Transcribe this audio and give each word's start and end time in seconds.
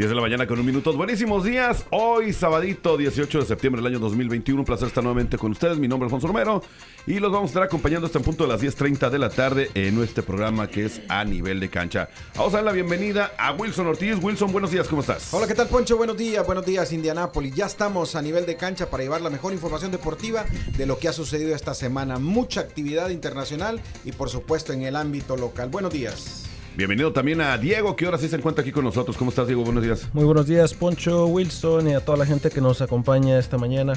10 0.00 0.08
de 0.08 0.14
la 0.14 0.22
mañana 0.22 0.46
con 0.46 0.58
un 0.58 0.64
minuto. 0.64 0.94
Buenísimos 0.94 1.44
días. 1.44 1.84
Hoy, 1.90 2.32
sabadito 2.32 2.96
18 2.96 3.40
de 3.40 3.44
septiembre 3.44 3.82
del 3.82 3.92
año 3.92 3.98
2021. 3.98 4.62
Un 4.62 4.64
placer 4.64 4.88
estar 4.88 5.04
nuevamente 5.04 5.36
con 5.36 5.50
ustedes. 5.50 5.76
Mi 5.76 5.88
nombre 5.88 6.06
es 6.06 6.14
Alfonso 6.14 6.26
Romero 6.26 6.62
y 7.06 7.18
los 7.18 7.30
vamos 7.30 7.48
a 7.48 7.50
estar 7.50 7.62
acompañando 7.64 8.06
hasta 8.06 8.16
el 8.16 8.24
punto 8.24 8.44
de 8.44 8.48
las 8.48 8.62
10.30 8.62 9.10
de 9.10 9.18
la 9.18 9.28
tarde 9.28 9.70
en 9.74 10.02
este 10.02 10.22
programa 10.22 10.68
que 10.68 10.86
es 10.86 11.02
A 11.10 11.22
Nivel 11.26 11.60
de 11.60 11.68
Cancha. 11.68 12.08
Vamos 12.34 12.54
a 12.54 12.56
dar 12.56 12.64
la 12.64 12.72
bienvenida 12.72 13.32
a 13.36 13.52
Wilson 13.52 13.88
Ortiz. 13.88 14.16
Wilson, 14.22 14.50
buenos 14.52 14.70
días, 14.70 14.88
¿cómo 14.88 15.02
estás? 15.02 15.34
Hola, 15.34 15.46
¿qué 15.46 15.54
tal, 15.54 15.68
Poncho? 15.68 15.98
Buenos 15.98 16.16
días, 16.16 16.46
buenos 16.46 16.64
días, 16.64 16.94
Indianápolis. 16.94 17.54
Ya 17.54 17.66
estamos 17.66 18.16
a 18.16 18.22
nivel 18.22 18.46
de 18.46 18.56
cancha 18.56 18.88
para 18.88 19.02
llevar 19.02 19.20
la 19.20 19.28
mejor 19.28 19.52
información 19.52 19.90
deportiva 19.90 20.46
de 20.78 20.86
lo 20.86 20.98
que 20.98 21.08
ha 21.08 21.12
sucedido 21.12 21.54
esta 21.54 21.74
semana. 21.74 22.18
Mucha 22.18 22.62
actividad 22.62 23.10
internacional 23.10 23.82
y, 24.06 24.12
por 24.12 24.30
supuesto, 24.30 24.72
en 24.72 24.80
el 24.80 24.96
ámbito 24.96 25.36
local. 25.36 25.68
Buenos 25.68 25.92
días. 25.92 26.49
Bienvenido 26.76 27.12
también 27.12 27.40
a 27.40 27.58
Diego, 27.58 27.96
que 27.96 28.06
ahora 28.06 28.18
sí 28.18 28.28
se 28.28 28.36
encuentra 28.36 28.62
aquí 28.62 28.72
con 28.72 28.84
nosotros. 28.84 29.16
¿Cómo 29.16 29.30
estás, 29.30 29.46
Diego? 29.46 29.64
Buenos 29.64 29.82
días. 29.82 30.08
Muy 30.12 30.24
buenos 30.24 30.46
días, 30.46 30.72
Poncho, 30.72 31.26
Wilson 31.26 31.88
y 31.90 31.94
a 31.94 32.04
toda 32.04 32.18
la 32.18 32.26
gente 32.26 32.50
que 32.50 32.60
nos 32.60 32.80
acompaña 32.80 33.38
esta 33.38 33.58
mañana. 33.58 33.94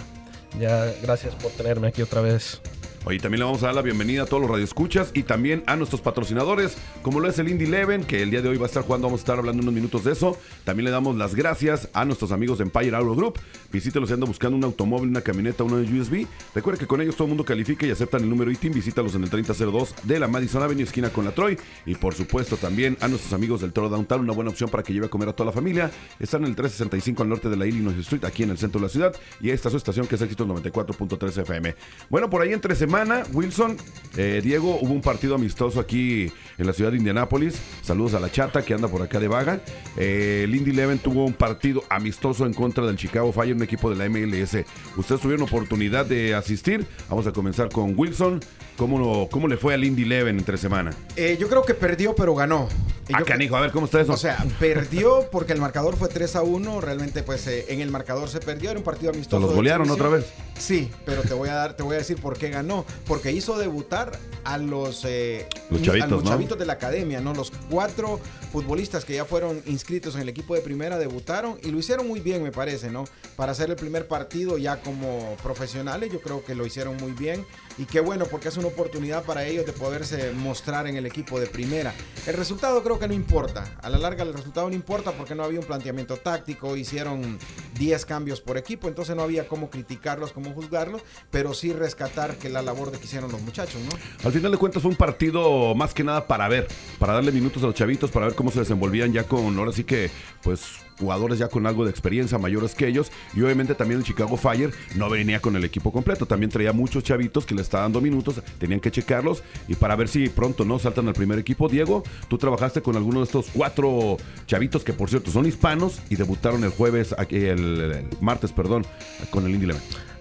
Ya, 0.60 0.86
gracias 1.02 1.36
por 1.36 1.52
tenerme 1.52 1.88
aquí 1.88 2.02
otra 2.02 2.22
vez. 2.22 2.62
Hoy 3.06 3.20
también 3.20 3.40
le 3.40 3.46
vamos 3.46 3.62
a 3.64 3.66
dar 3.66 3.76
la 3.76 3.82
bienvenida 3.82 4.24
a 4.24 4.26
todos 4.26 4.40
los 4.40 4.50
radioescuchas 4.50 5.12
y 5.14 5.24
también 5.24 5.62
a 5.68 5.76
nuestros 5.76 6.00
patrocinadores, 6.00 6.78
como 7.02 7.20
lo 7.20 7.28
es 7.28 7.38
el 7.38 7.50
Indy 7.50 7.66
Eleven, 7.66 8.06
que 8.06 8.22
el 8.24 8.32
día 8.32 8.42
de 8.42 8.48
hoy 8.48 8.56
va 8.56 8.64
a 8.64 8.68
estar 8.68 8.84
jugando, 8.84 9.08
vamos 9.08 9.20
a 9.20 9.24
estar 9.24 9.38
hablando 9.38 9.62
unos 9.62 9.74
minutos 9.74 10.06
de 10.06 10.14
eso. 10.14 10.38
También 10.64 10.86
le 10.86 10.92
damos 10.92 11.18
las 11.18 11.36
gracias 11.36 11.90
a 11.92 12.06
nuestros 12.06 12.32
amigos 12.32 12.60
de 12.60 12.64
Empire 12.64 12.96
Auto 12.96 13.14
Group. 13.14 13.40
Visítelos 13.74 14.08
si 14.08 14.14
anda 14.14 14.26
buscando 14.26 14.56
un 14.56 14.64
automóvil, 14.64 15.10
una 15.10 15.20
camioneta, 15.20 15.66
una 15.66 15.76
USB. 15.76 16.28
Recuerda 16.56 16.80
que 16.80 16.88
con 16.88 17.02
ellos 17.02 17.18
todo 17.18 17.26
el 17.26 17.30
mundo 17.30 17.44
califica 17.44 17.86
y 17.86 17.92
aceptan 17.92 18.24
el 18.24 18.30
número 18.30 18.50
ITIN. 18.52 18.72
Visítalos 18.72 19.16
en 19.16 19.24
el 19.24 19.30
3002 19.30 19.96
de 20.04 20.20
la 20.20 20.30
Madison 20.30 20.64
Avenue, 20.64 20.84
esquina 20.84 21.10
con 21.10 21.26
la 21.26 21.32
Troy. 21.32 21.58
Y 21.86 21.96
por 21.96 22.14
supuesto 22.14 22.56
también 22.56 22.96
a 23.02 23.10
nuestros 23.10 23.34
amigos 23.34 23.60
del 23.60 23.74
Toro 23.74 23.90
Downtown, 23.90 24.22
una 24.22 24.34
buena 24.34 24.52
opción 24.52 24.70
para 24.70 24.82
que 24.82 24.94
lleve 24.94 25.08
a 25.08 25.10
comer 25.10 25.28
a 25.28 25.34
toda 25.34 25.48
la 25.48 25.52
familia. 25.52 25.92
Están 26.22 26.44
en 26.44 26.52
el 26.52 26.56
365 26.56 27.22
al 27.22 27.28
norte 27.28 27.50
de 27.50 27.58
la 27.58 27.66
Illinois 27.66 27.98
Street, 27.98 28.24
aquí 28.24 28.44
en 28.44 28.52
el 28.52 28.58
centro 28.58 28.80
de 28.80 28.86
la 28.86 28.90
ciudad. 28.90 29.14
Y 29.42 29.50
esta 29.50 29.68
es 29.68 29.74
su 29.74 29.78
estación 29.78 30.08
que 30.08 30.16
es 30.16 30.22
Éxitos 30.22 30.48
94.3 30.48 31.42
FM. 31.42 31.76
Bueno, 32.10 32.30
por 32.30 32.42
ahí 32.42 32.54
entre 32.54 32.76
semana, 32.94 33.24
Wilson, 33.34 33.76
eh, 34.18 34.40
Diego, 34.44 34.78
hubo 34.80 34.94
un 34.94 35.02
partido 35.02 35.34
amistoso 35.34 35.80
aquí 35.80 36.32
en 36.60 36.68
la 36.68 36.74
ciudad 36.74 36.92
de 36.92 36.98
Indianápolis. 36.98 37.56
Saludos 37.82 38.14
a 38.14 38.20
la 38.20 38.32
chata 38.32 38.64
que 38.64 38.76
anda 38.76 38.88
por 38.88 39.02
acá 39.02 39.20
de 39.20 39.28
vaga. 39.28 39.62
Eh, 39.98 40.42
el 40.44 40.54
Indy 40.54 40.70
Eleven 40.70 41.00
tuvo 41.00 41.26
un 41.26 41.34
partido 41.34 41.84
amistoso 41.90 42.46
en 42.46 42.54
contra 42.54 42.86
del 42.86 42.96
Chicago 42.96 43.34
Fire, 43.34 43.56
un 43.56 43.64
equipo 43.64 43.90
de 43.90 43.96
la 43.96 44.06
MLS. 44.08 44.64
Ustedes 44.96 45.22
tuvieron 45.22 45.42
oportunidad 45.42 46.06
de 46.06 46.36
asistir. 46.36 46.86
Vamos 47.10 47.26
a 47.26 47.32
comenzar 47.32 47.70
con 47.70 47.98
Wilson. 47.98 48.42
¿Cómo, 48.78 49.28
cómo 49.30 49.48
le 49.48 49.58
fue 49.58 49.74
al 49.76 49.84
Indy 49.84 50.02
Eleven 50.04 50.38
entre 50.40 50.58
semana? 50.58 50.92
Eh, 51.16 51.38
yo 51.40 51.48
creo 51.48 51.64
que 51.64 51.74
perdió, 51.76 52.16
pero 52.16 52.34
ganó. 52.34 52.68
Ah, 53.14 53.20
yo- 53.20 53.26
canijo, 53.26 53.56
a 53.56 53.62
ver, 53.62 53.72
¿cómo 53.72 53.86
está 53.86 54.02
eso? 54.02 54.14
O 54.14 54.18
sea, 54.18 54.44
perdió 54.60 55.28
porque 55.32 55.54
el 55.54 55.60
marcador 55.60 55.96
fue 55.96 56.08
3 56.10 56.36
a 56.38 56.42
1. 56.42 56.82
Realmente, 56.82 57.22
pues 57.22 57.46
eh, 57.48 57.66
en 57.70 57.82
el 57.82 57.92
marcador 57.92 58.30
se 58.30 58.40
perdió. 58.40 58.72
Era 58.72 58.80
un 58.80 58.84
partido 58.84 59.12
amistoso. 59.12 59.40
¿Se 59.42 59.46
los 59.48 59.56
golearon 59.56 59.90
otra 59.92 60.10
vez? 60.10 60.26
Sí, 60.58 60.90
pero 61.06 61.22
te 61.22 61.34
voy 61.36 61.50
a 61.50 61.54
dar, 61.54 61.76
te 61.76 61.84
voy 61.84 61.96
a 61.96 62.00
decir 62.00 62.18
por 62.20 62.36
qué 62.38 62.50
ganó. 62.50 62.83
Porque 63.08 63.32
hizo 63.32 63.58
debutar 63.58 64.18
a 64.44 64.58
los, 64.58 65.04
eh, 65.06 65.48
Los 65.70 65.80
ni- 65.82 65.86
chavitos, 65.88 66.08
a 66.08 66.12
los 66.12 66.24
¿no? 66.24 66.30
chavitos 66.32 66.60
de 66.60 66.66
la 66.66 66.74
academia, 66.74 67.22
¿no? 67.22 67.34
Los 67.34 67.52
cuatro 67.70 68.20
futbolistas 68.52 69.06
que 69.06 69.16
ya 69.16 69.26
fueron 69.26 69.62
inscritos 69.66 70.16
en 70.16 70.22
el 70.22 70.30
equipo 70.30 70.54
de 70.56 70.62
primera 70.62 70.98
debutaron 70.98 71.58
y 71.64 71.72
lo 71.72 71.80
hicieron 71.80 72.08
muy 72.08 72.20
bien, 72.20 72.44
me 72.44 72.52
parece, 72.52 72.90
¿no? 72.92 73.06
Para 73.36 73.54
hacer 73.54 73.70
el 73.70 73.76
primer 73.76 74.08
partido 74.08 74.58
ya 74.58 74.82
como 74.82 75.36
profesionales, 75.42 76.12
yo 76.12 76.20
creo 76.22 76.44
que 76.44 76.54
lo 76.56 76.66
hicieron 76.66 76.98
muy 76.98 77.12
bien. 77.14 77.46
Y 77.78 77.86
qué 77.86 78.00
bueno, 78.00 78.26
porque 78.26 78.50
es 78.50 78.58
una 78.58 78.68
oportunidad 78.68 79.24
para 79.24 79.46
ellos 79.46 79.66
de 79.66 79.74
poderse 79.74 80.32
mostrar 80.32 80.88
en 80.88 80.96
el 80.96 81.06
equipo 81.06 81.40
de 81.40 81.48
primera. 81.48 81.94
El 82.28 82.36
resultado 82.36 82.84
creo 82.84 83.00
que 83.00 83.08
no 83.08 83.14
importa. 83.14 83.78
A 83.82 83.90
la 83.90 83.98
larga 83.98 84.24
el 84.24 84.34
resultado 84.34 84.70
no 84.70 84.76
importa 84.76 85.12
porque 85.12 85.34
no 85.34 85.44
había 85.44 85.60
un 85.60 85.66
planteamiento 85.66 86.18
táctico. 86.18 86.78
Hicieron 86.78 87.40
10 87.80 88.06
cambios 88.06 88.42
por 88.42 88.58
equipo, 88.58 88.88
entonces 88.88 89.16
no 89.16 89.24
había 89.24 89.48
cómo 89.48 89.70
criticarlos, 89.70 90.32
cómo 90.32 90.54
juzgarlos, 90.54 91.02
pero 91.32 91.54
sí 91.54 91.74
rescatar 91.74 92.38
que 92.38 92.50
la 92.50 92.62
labor 92.62 92.92
de 92.92 93.00
que 93.00 93.06
hicieron 93.06 93.32
los 93.32 93.42
muchachos, 93.42 93.82
¿no? 93.82 93.92
Al 94.24 94.32
final 94.32 94.52
de 94.52 94.58
cuentas 94.58 94.82
fue 94.82 94.92
un 94.92 94.98
partido 94.98 95.74
más 95.74 95.94
que 95.94 96.04
nada 96.04 96.28
para 96.28 96.48
ver, 96.48 96.68
para 97.00 97.14
darle 97.14 97.32
minutos 97.32 97.64
a 97.64 97.68
los 97.68 97.76
chavitos, 97.76 98.12
para 98.12 98.28
ver 98.28 98.36
cómo 98.36 98.52
se 98.52 98.60
desenvolvían 98.60 99.12
ya 99.12 99.24
con, 99.24 99.58
ahora 99.58 99.72
sí 99.72 99.84
que, 99.84 100.12
pues, 100.44 100.62
jugadores 101.00 101.40
ya 101.40 101.48
con 101.48 101.66
algo 101.66 101.84
de 101.84 101.92
experiencia, 101.92 102.38
mayores 102.38 102.76
que 102.76 102.88
ellos. 102.88 103.12
Y 103.36 103.42
obviamente 103.42 103.76
también 103.76 104.00
el 104.00 104.06
Chicago 104.06 104.38
Fire 104.38 104.72
no 104.96 105.10
venía 105.10 105.40
con 105.40 105.56
el 105.56 105.64
equipo 105.64 105.92
completo, 105.92 106.26
también 106.26 106.52
traía 106.52 106.74
muchos 106.74 107.04
chavitos 107.04 107.46
que 107.46 107.56
le 107.56 107.62
está 107.62 107.80
dando 107.80 108.02
minutos, 108.02 108.42
tenían 108.60 108.80
que 108.80 108.92
checarlos 108.92 109.44
y 109.68 109.76
para 109.76 109.96
ver 109.96 110.08
si 110.08 110.30
pronto 110.30 110.66
no 110.66 110.80
saltan 110.80 111.08
al 111.08 111.14
primer 111.14 111.40
equipo. 111.40 111.68
Diego, 111.68 112.04
tú 112.28 112.38
trabajaste 112.38 112.82
con 112.82 112.96
alguno 112.96 113.20
de 113.20 113.26
estos 113.26 113.48
cuatro 113.54 114.18
chavitos 114.46 114.84
que 114.84 114.94
por 114.94 115.10
cierto 115.10 115.32
son 115.32 115.46
hispanos 115.46 116.00
y 116.10 116.16
debutaron 116.16 116.64
el 116.64 116.70
jueves, 116.70 117.16
el, 117.30 117.40
el 117.40 118.08
martes, 118.22 118.52
perdón, 118.52 118.86
con 119.32 119.46
el 119.46 119.52
Indy. 119.56 119.64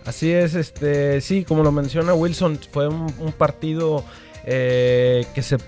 Así 0.05 0.31
es, 0.31 0.55
este, 0.55 1.21
sí, 1.21 1.45
como 1.45 1.63
lo 1.63 1.73
menciona 1.73 2.15
Wilson, 2.15 2.59
fue 2.73 2.89
un, 2.89 3.13
un 3.19 3.33
partido 3.33 4.05
eh, 4.45 5.25
que 5.35 5.43
se, 5.43 5.59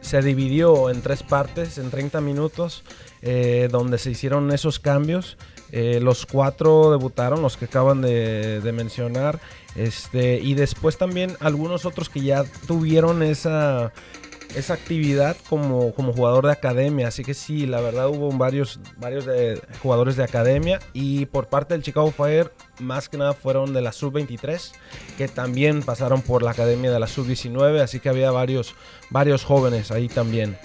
se 0.00 0.20
dividió 0.22 0.90
en 0.90 1.00
tres 1.00 1.22
partes, 1.22 1.78
en 1.78 1.90
30 1.90 2.20
minutos, 2.20 2.82
eh, 3.24 3.68
donde 3.70 3.98
se 3.98 4.10
hicieron 4.10 4.52
esos 4.52 4.78
cambios. 4.78 5.36
Eh, 5.72 5.98
los 6.00 6.26
cuatro 6.26 6.92
debutaron, 6.92 7.42
los 7.42 7.56
que 7.56 7.64
acaban 7.64 8.00
de, 8.00 8.60
de 8.60 8.72
mencionar, 8.72 9.40
este, 9.74 10.38
y 10.38 10.54
después 10.54 10.98
también 10.98 11.36
algunos 11.40 11.84
otros 11.84 12.08
que 12.08 12.20
ya 12.20 12.44
tuvieron 12.66 13.22
esa, 13.24 13.92
esa 14.54 14.74
actividad 14.74 15.36
como, 15.48 15.92
como 15.94 16.12
jugador 16.12 16.46
de 16.46 16.52
academia. 16.52 17.08
Así 17.08 17.24
que 17.24 17.34
sí, 17.34 17.66
la 17.66 17.80
verdad 17.80 18.08
hubo 18.08 18.30
varios, 18.30 18.78
varios 18.98 19.24
de, 19.26 19.60
jugadores 19.82 20.16
de 20.16 20.24
academia 20.24 20.78
y 20.92 21.26
por 21.26 21.48
parte 21.48 21.74
del 21.74 21.82
Chicago 21.82 22.10
Fire 22.10 22.52
más 22.78 23.08
que 23.08 23.16
nada 23.16 23.32
fueron 23.32 23.72
de 23.72 23.80
la 23.80 23.92
sub-23 23.92 24.72
que 25.16 25.28
también 25.28 25.82
pasaron 25.82 26.22
por 26.22 26.42
la 26.42 26.52
academia 26.52 26.92
de 26.92 27.00
la 27.00 27.06
sub-19. 27.06 27.80
Así 27.80 28.00
que 28.00 28.08
había 28.08 28.30
varios, 28.30 28.74
varios 29.10 29.44
jóvenes 29.44 29.90
ahí 29.90 30.08
también. 30.08 30.56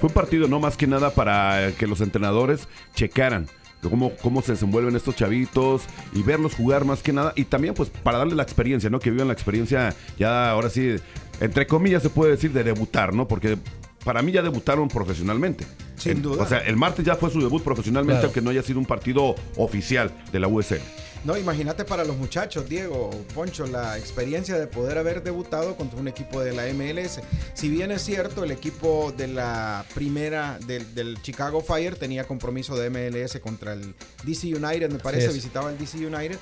Fue 0.00 0.08
un 0.08 0.14
partido 0.14 0.46
no 0.48 0.60
más 0.60 0.76
que 0.76 0.86
nada 0.86 1.10
para 1.10 1.72
que 1.78 1.86
los 1.86 2.00
entrenadores 2.00 2.68
checaran 2.94 3.46
cómo, 3.82 4.12
cómo 4.22 4.42
se 4.42 4.52
desenvuelven 4.52 4.94
estos 4.96 5.16
chavitos 5.16 5.82
y 6.12 6.22
verlos 6.22 6.54
jugar 6.54 6.84
más 6.84 7.02
que 7.02 7.12
nada. 7.12 7.32
Y 7.36 7.44
también 7.44 7.74
pues 7.74 7.90
para 7.90 8.18
darle 8.18 8.34
la 8.34 8.42
experiencia, 8.42 8.90
¿no? 8.90 9.00
Que 9.00 9.10
vivan 9.10 9.26
la 9.28 9.32
experiencia 9.34 9.94
ya 10.18 10.50
ahora 10.50 10.70
sí, 10.70 10.96
entre 11.40 11.66
comillas 11.66 12.02
se 12.02 12.10
puede 12.10 12.32
decir 12.32 12.52
de 12.52 12.64
debutar, 12.64 13.12
¿no? 13.14 13.26
Porque 13.28 13.58
para 14.04 14.22
mí 14.22 14.32
ya 14.32 14.42
debutaron 14.42 14.88
profesionalmente. 14.88 15.66
Sin 15.96 16.12
En- 16.12 16.22
duda. 16.22 16.42
O 16.44 16.46
sea, 16.46 16.58
el 16.58 16.76
martes 16.76 17.04
ya 17.04 17.16
fue 17.16 17.30
su 17.30 17.40
debut 17.40 17.62
profesionalmente, 17.62 18.20
Claro. 18.20 18.28
aunque 18.28 18.40
no 18.40 18.50
haya 18.50 18.62
sido 18.62 18.78
un 18.78 18.86
partido 18.86 19.34
oficial 19.56 20.12
de 20.32 20.38
la 20.38 20.46
USL. 20.48 20.80
No, 21.28 21.36
imagínate 21.36 21.84
para 21.84 22.06
los 22.06 22.16
muchachos, 22.16 22.70
Diego, 22.70 23.10
Poncho, 23.34 23.66
la 23.66 23.98
experiencia 23.98 24.58
de 24.58 24.66
poder 24.66 24.96
haber 24.96 25.22
debutado 25.22 25.76
contra 25.76 26.00
un 26.00 26.08
equipo 26.08 26.40
de 26.40 26.54
la 26.54 26.64
MLS. 26.72 27.20
Si 27.52 27.68
bien 27.68 27.90
es 27.90 28.00
cierto, 28.00 28.44
el 28.44 28.50
equipo 28.50 29.12
de 29.14 29.28
la 29.28 29.84
primera 29.94 30.58
del, 30.66 30.94
del 30.94 31.20
Chicago 31.20 31.60
Fire 31.60 31.96
tenía 31.96 32.24
compromiso 32.24 32.78
de 32.78 32.88
MLS 32.88 33.38
contra 33.40 33.74
el 33.74 33.94
DC 34.24 34.46
United, 34.46 34.90
me 34.90 35.00
parece, 35.00 35.28
visitaba 35.28 35.70
el 35.70 35.76
DC 35.76 35.98
United. 35.98 36.38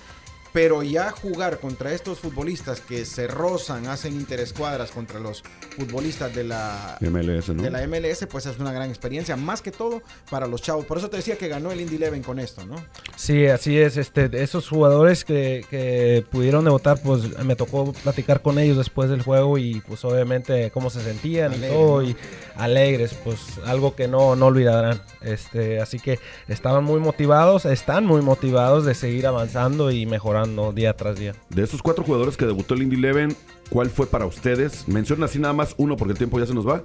Pero 0.57 0.83
ya 0.83 1.11
jugar 1.11 1.59
contra 1.59 1.93
estos 1.93 2.19
futbolistas 2.21 2.81
que 2.81 3.05
se 3.05 3.27
rozan, 3.27 3.89
hacen 3.89 4.15
interescuadras 4.15 4.91
contra 4.91 5.21
los 5.21 5.43
futbolistas 5.77 6.35
de 6.35 6.45
la, 6.45 6.97
MLS, 7.03 7.51
¿no? 7.51 7.63
de 7.63 7.71
la 7.71 7.87
MLS, 7.87 8.27
pues 8.27 8.47
es 8.47 8.59
una 8.59 8.73
gran 8.73 8.89
experiencia, 8.89 9.37
más 9.37 9.61
que 9.61 9.71
todo 9.71 10.01
para 10.31 10.47
los 10.47 10.63
chavos. 10.63 10.87
Por 10.87 10.97
eso 10.97 11.11
te 11.11 11.19
decía 11.19 11.37
que 11.37 11.49
ganó 11.49 11.73
el 11.73 11.83
Indy 11.83 11.97
Eleven 11.97 12.23
con 12.23 12.39
esto, 12.39 12.65
¿no? 12.65 12.77
Sí, 13.17 13.47
así 13.49 13.77
es. 13.79 13.99
Este, 13.99 14.31
esos 14.43 14.67
jugadores 14.67 15.27
que, 15.27 15.63
que 15.69 16.25
pudieron 16.31 16.65
debutar, 16.65 17.03
pues 17.03 17.39
me 17.45 17.55
tocó 17.55 17.93
platicar 17.93 18.41
con 18.41 18.59
ellos 18.59 18.79
después 18.79 19.11
del 19.11 19.21
juego 19.21 19.59
y 19.59 19.83
pues 19.87 20.07
obviamente 20.07 20.71
cómo 20.71 20.89
se 20.89 21.03
sentían 21.03 21.53
y 21.53 21.69
todo 21.69 22.01
¿no? 22.01 22.09
y 22.09 22.17
alegres, 22.57 23.15
pues 23.23 23.41
algo 23.67 23.95
que 23.95 24.09
no, 24.09 24.37
no 24.37 24.47
olvidarán. 24.47 25.03
Este, 25.21 25.83
así 25.83 25.99
que 25.99 26.19
estaban 26.49 26.83
muy 26.83 26.99
motivados, 26.99 27.67
están 27.67 28.07
muy 28.07 28.23
motivados 28.23 28.87
de 28.87 28.95
seguir 28.95 29.27
avanzando 29.27 29.91
y 29.91 30.07
mejorando 30.07 30.46
día 30.75 30.95
tras 30.95 31.19
día. 31.19 31.35
De 31.51 31.63
esos 31.63 31.83
cuatro 31.83 32.05
jugadores 32.05 32.37
que 32.37 32.47
debutó 32.47 32.75
el 32.75 32.83
Indy 32.83 32.97
Eleven, 32.97 33.37
¿cuál 33.71 33.91
fue 33.91 34.07
para 34.07 34.27
ustedes? 34.27 34.87
Menciona 34.89 35.27
así 35.27 35.39
nada 35.39 35.55
más 35.55 35.75
uno 35.77 35.97
porque 35.97 36.13
el 36.13 36.19
tiempo 36.19 36.39
ya 36.39 36.47
se 36.47 36.55
nos 36.55 36.67
va. 36.67 36.83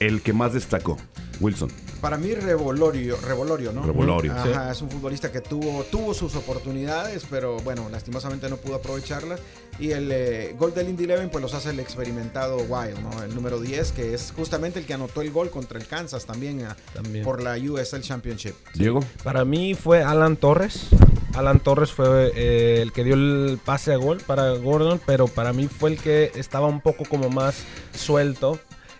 El 0.00 0.22
que 0.22 0.32
más 0.32 0.52
destacó? 0.52 0.96
Wilson. 1.40 1.70
Para 2.00 2.16
mí 2.16 2.32
Revolorio, 2.34 3.16
Revolorio, 3.20 3.72
¿no? 3.72 3.82
Revolorio. 3.84 4.32
Ajá, 4.32 4.70
es 4.70 4.82
un 4.82 4.90
futbolista 4.90 5.32
que 5.32 5.40
tuvo, 5.40 5.84
tuvo 5.84 6.14
sus 6.14 6.36
oportunidades, 6.36 7.26
pero 7.28 7.58
bueno, 7.60 7.88
lastimosamente 7.90 8.48
no 8.48 8.56
pudo 8.56 8.76
aprovecharlas. 8.76 9.40
Y 9.78 9.90
el 9.92 10.10
eh, 10.10 10.54
gol 10.58 10.74
del 10.74 10.88
Indy 10.88 11.04
Eleven 11.04 11.30
pues 11.30 11.42
los 11.42 11.54
hace 11.54 11.70
el 11.70 11.80
experimentado 11.80 12.58
Wild, 12.58 12.98
¿no? 13.00 13.22
El 13.22 13.34
número 13.34 13.60
10, 13.60 13.92
que 13.92 14.14
es 14.14 14.32
justamente 14.34 14.78
el 14.78 14.86
que 14.86 14.94
anotó 14.94 15.22
el 15.22 15.30
gol 15.30 15.50
contra 15.50 15.78
el 15.78 15.86
Kansas 15.86 16.24
también, 16.24 16.66
También. 16.92 17.24
por 17.24 17.42
la 17.42 17.56
USL 17.56 18.00
Championship. 18.00 18.54
Diego. 18.74 19.00
Para 19.22 19.44
mí 19.44 19.74
fue 19.74 20.02
Alan 20.02 20.36
Torres. 20.36 20.88
Alan 21.34 21.60
Torres 21.60 21.92
fue 21.92 22.32
eh, 22.34 22.82
el 22.82 22.92
que 22.92 23.04
dio 23.04 23.14
el 23.14 23.60
pase 23.64 23.92
a 23.92 23.96
gol 23.96 24.18
para 24.26 24.50
Gordon, 24.52 25.00
pero 25.04 25.28
para 25.28 25.52
mí 25.52 25.68
fue 25.68 25.90
el 25.90 25.98
que 25.98 26.32
estaba 26.34 26.66
un 26.66 26.80
poco 26.80 27.04
como 27.04 27.28
más 27.28 27.62
suelto. 27.94 28.58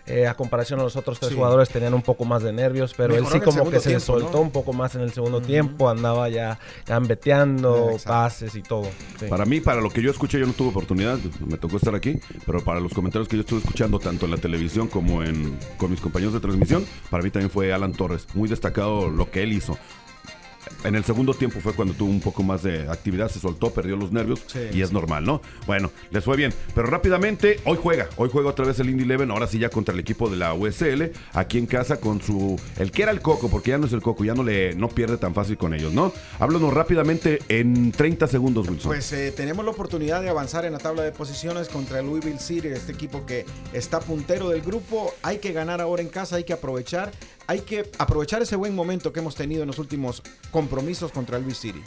Eh, 0.09 0.27
a 0.27 0.33
comparación 0.33 0.79
a 0.79 0.83
los 0.83 0.95
otros 0.95 1.19
tres 1.19 1.29
Sí. 1.29 1.35
jugadores 1.35 1.69
tenían 1.69 1.93
un 1.93 2.01
poco 2.01 2.25
más 2.25 2.43
de 2.43 2.51
nervios, 2.51 2.93
pero 2.97 3.13
Mejoró 3.13 3.35
él 3.35 3.41
sí 3.41 3.45
como 3.45 3.69
que 3.69 3.79
se 3.79 3.89
tiempo, 3.89 4.05
soltó 4.05 4.31
¿no? 4.37 4.41
un 4.41 4.51
poco 4.51 4.73
más 4.73 4.95
en 4.95 5.01
el 5.01 5.13
segundo 5.13 5.41
tiempo, 5.41 5.89
andaba 5.89 6.27
ya 6.29 6.59
gambeteando, 6.85 7.91
Exacto. 7.91 8.09
pases 8.09 8.55
y 8.55 8.61
todo. 8.61 8.87
sí. 9.19 9.25
Para 9.29 9.45
mí, 9.45 9.59
para 9.61 9.81
lo 9.81 9.89
que 9.89 10.01
yo 10.01 10.11
escuché, 10.11 10.39
yo 10.39 10.45
no 10.47 10.53
tuve 10.53 10.69
oportunidad, 10.69 11.17
me 11.45 11.57
tocó 11.57 11.77
estar 11.77 11.95
aquí, 11.95 12.19
pero 12.45 12.63
para 12.63 12.79
los 12.79 12.93
comentarios 12.93 13.27
que 13.27 13.35
yo 13.37 13.41
estuve 13.41 13.59
escuchando 13.59 13.99
tanto 13.99 14.25
en 14.25 14.31
la 14.31 14.37
televisión 14.37 14.87
como 14.87 15.23
en, 15.23 15.57
con 15.77 15.91
mis 15.91 16.01
compañeros 16.01 16.33
de 16.33 16.39
transmisión, 16.39 16.85
para 17.09 17.23
mí 17.23 17.29
también 17.31 17.49
fue 17.49 17.71
Alan 17.73 17.93
Torres. 17.93 18.27
Muy 18.33 18.49
destacado 18.49 19.09
lo 19.09 19.29
que 19.31 19.43
él 19.43 19.53
hizo. 19.53 19.77
En 20.83 20.95
el 20.95 21.03
segundo 21.03 21.33
tiempo 21.33 21.59
fue 21.59 21.73
cuando 21.73 21.93
tuvo 21.93 22.09
un 22.09 22.21
poco 22.21 22.43
más 22.43 22.63
de 22.63 22.89
actividad, 22.89 23.29
se 23.29 23.39
soltó, 23.39 23.71
perdió 23.71 23.95
los 23.95 24.11
nervios 24.11 24.41
Sí, 24.47 24.59
y 24.73 24.81
es 24.81 24.91
normal, 24.91 25.23
¿no? 25.25 25.41
Bueno, 25.67 25.91
les 26.11 26.23
fue 26.23 26.37
bien. 26.37 26.53
Pero 26.73 26.87
rápidamente, 26.87 27.59
hoy 27.65 27.77
juega, 27.81 28.09
hoy 28.17 28.29
juega 28.31 28.49
otra 28.49 28.65
vez 28.65 28.79
el 28.79 28.89
Indy 28.89 29.03
Eleven, 29.03 29.31
ahora 29.31 29.47
sí 29.47 29.59
ya 29.59 29.69
contra 29.69 29.93
el 29.93 29.99
equipo 29.99 30.29
de 30.29 30.37
la 30.37 30.53
USL, 30.53 31.11
aquí 31.33 31.57
en 31.57 31.65
casa 31.65 31.99
con 31.99 32.21
su, 32.21 32.59
el 32.77 32.91
que 32.91 33.03
era 33.03 33.11
el 33.11 33.21
Coco, 33.21 33.49
porque 33.49 33.71
ya 33.71 33.77
no 33.77 33.87
es 33.87 33.93
el 33.93 34.01
Coco, 34.01 34.23
ya 34.23 34.33
no 34.33 34.43
le, 34.43 34.75
no 34.75 34.89
pierde 34.89 35.17
tan 35.17 35.33
fácil 35.33 35.57
con 35.57 35.73
ellos, 35.73 35.93
¿no? 35.93 36.13
Háblanos 36.39 36.73
rápidamente 36.73 37.39
en 37.49 37.91
30 37.91 38.27
segundos, 38.27 38.67
Wilson. 38.67 38.89
Pues 38.89 39.11
eh, 39.13 39.33
tenemos 39.35 39.65
la 39.65 39.71
oportunidad 39.71 40.21
de 40.21 40.29
avanzar 40.29 40.65
en 40.65 40.73
la 40.73 40.79
tabla 40.79 41.03
de 41.03 41.11
posiciones 41.11 41.69
contra 41.69 41.99
el 41.99 42.05
Louisville 42.05 42.39
City, 42.39 42.69
este 42.69 42.91
equipo 42.91 43.25
que 43.25 43.45
está 43.73 43.99
puntero 43.99 44.49
del 44.49 44.61
grupo. 44.61 45.13
Hay 45.23 45.39
que 45.39 45.51
ganar 45.51 45.81
ahora 45.81 46.01
en 46.01 46.09
casa, 46.09 46.37
hay 46.37 46.43
que 46.43 46.53
aprovechar, 46.53 47.11
hay 47.47 47.61
que 47.61 47.89
aprovechar 47.97 48.41
ese 48.41 48.55
buen 48.55 48.75
momento 48.75 49.11
que 49.11 49.19
hemos 49.19 49.35
tenido 49.35 49.63
en 49.63 49.67
los 49.67 49.79
últimos 49.79 50.23
compromisos 50.49 51.11
contra 51.11 51.37
el 51.37 51.43
Louis 51.43 51.57
City. 51.57 51.81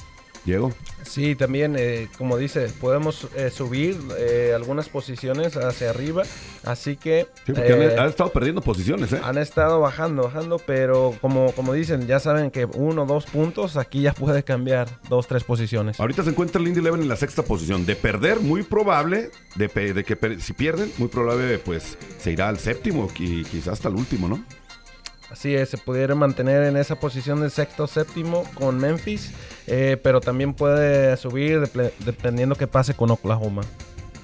Diego. 0.45 0.73
Sí, 1.05 1.37
también, 1.37 1.77
eh, 1.79 2.09
como 2.19 2.37
dice, 2.37 2.67
podemos 2.81 3.29
eh, 3.37 3.49
subir 3.49 3.97
eh, 4.19 4.51
algunas 4.53 4.89
posiciones 4.89 5.57
hacia 5.57 5.91
arriba, 5.91 6.25
así 6.65 6.97
que 6.97 7.29
Sí, 7.47 7.53
porque 7.53 7.69
eh, 7.69 7.93
han, 7.93 8.01
han 8.01 8.09
estado 8.09 8.33
perdiendo 8.33 8.61
posiciones, 8.61 9.13
¿eh? 9.13 9.21
han 9.23 9.39
estado 9.39 9.79
bajando, 9.79 10.25
bajando, 10.25 10.59
pero 10.59 11.15
como, 11.21 11.53
como 11.53 11.73
dicen, 11.75 12.09
ya 12.09 12.19
saben 12.19 12.51
que 12.51 12.65
uno 12.65 13.05
o 13.05 13.07
dos 13.07 13.25
puntos, 13.27 13.77
aquí 13.77 14.03
ya 14.03 14.15
puede 14.15 14.43
cambiar 14.43 14.89
dos, 15.09 15.29
tres 15.29 15.45
posiciones. 15.45 16.01
Ahorita 16.01 16.25
se 16.25 16.31
encuentra 16.31 16.61
el 16.61 16.67
Indy 16.67 16.81
Eleven 16.81 17.03
en 17.03 17.09
la 17.09 17.15
sexta 17.17 17.45
posición. 17.45 17.87
De 17.87 17.95
perder, 17.95 18.41
muy 18.41 18.65
probable, 18.65 19.31
de, 19.55 19.69
de 19.95 20.03
que 20.03 20.17
per- 20.17 20.41
si 20.41 20.55
pierden, 20.55 20.91
muy 20.99 21.07
probable, 21.07 21.59
pues 21.59 21.97
se 22.19 22.33
irá 22.33 22.49
al 22.49 22.59
séptimo 22.59 23.09
y 23.17 23.45
quizás 23.45 23.75
hasta 23.75 23.89
el 23.91 23.95
último, 23.95 24.27
¿no? 24.27 24.45
Así 25.33 25.55
es, 25.55 25.71
se 25.71 25.79
pudiera 25.79 26.15
mantener 26.15 26.65
en 26.65 26.77
esa 26.77 27.01
posición 27.01 27.41
de 27.41 27.49
sexto 27.49 27.87
séptimo 27.87 28.45
con 28.53 28.79
Memphis, 28.79 29.33
eh, 29.67 29.97
pero 30.03 30.21
también 30.21 30.53
puede 30.53 31.17
subir 31.17 31.71
dependiendo 32.05 32.55
qué 32.55 32.67
pase 32.67 32.93
con 32.93 33.11
Oklahoma. 33.11 33.63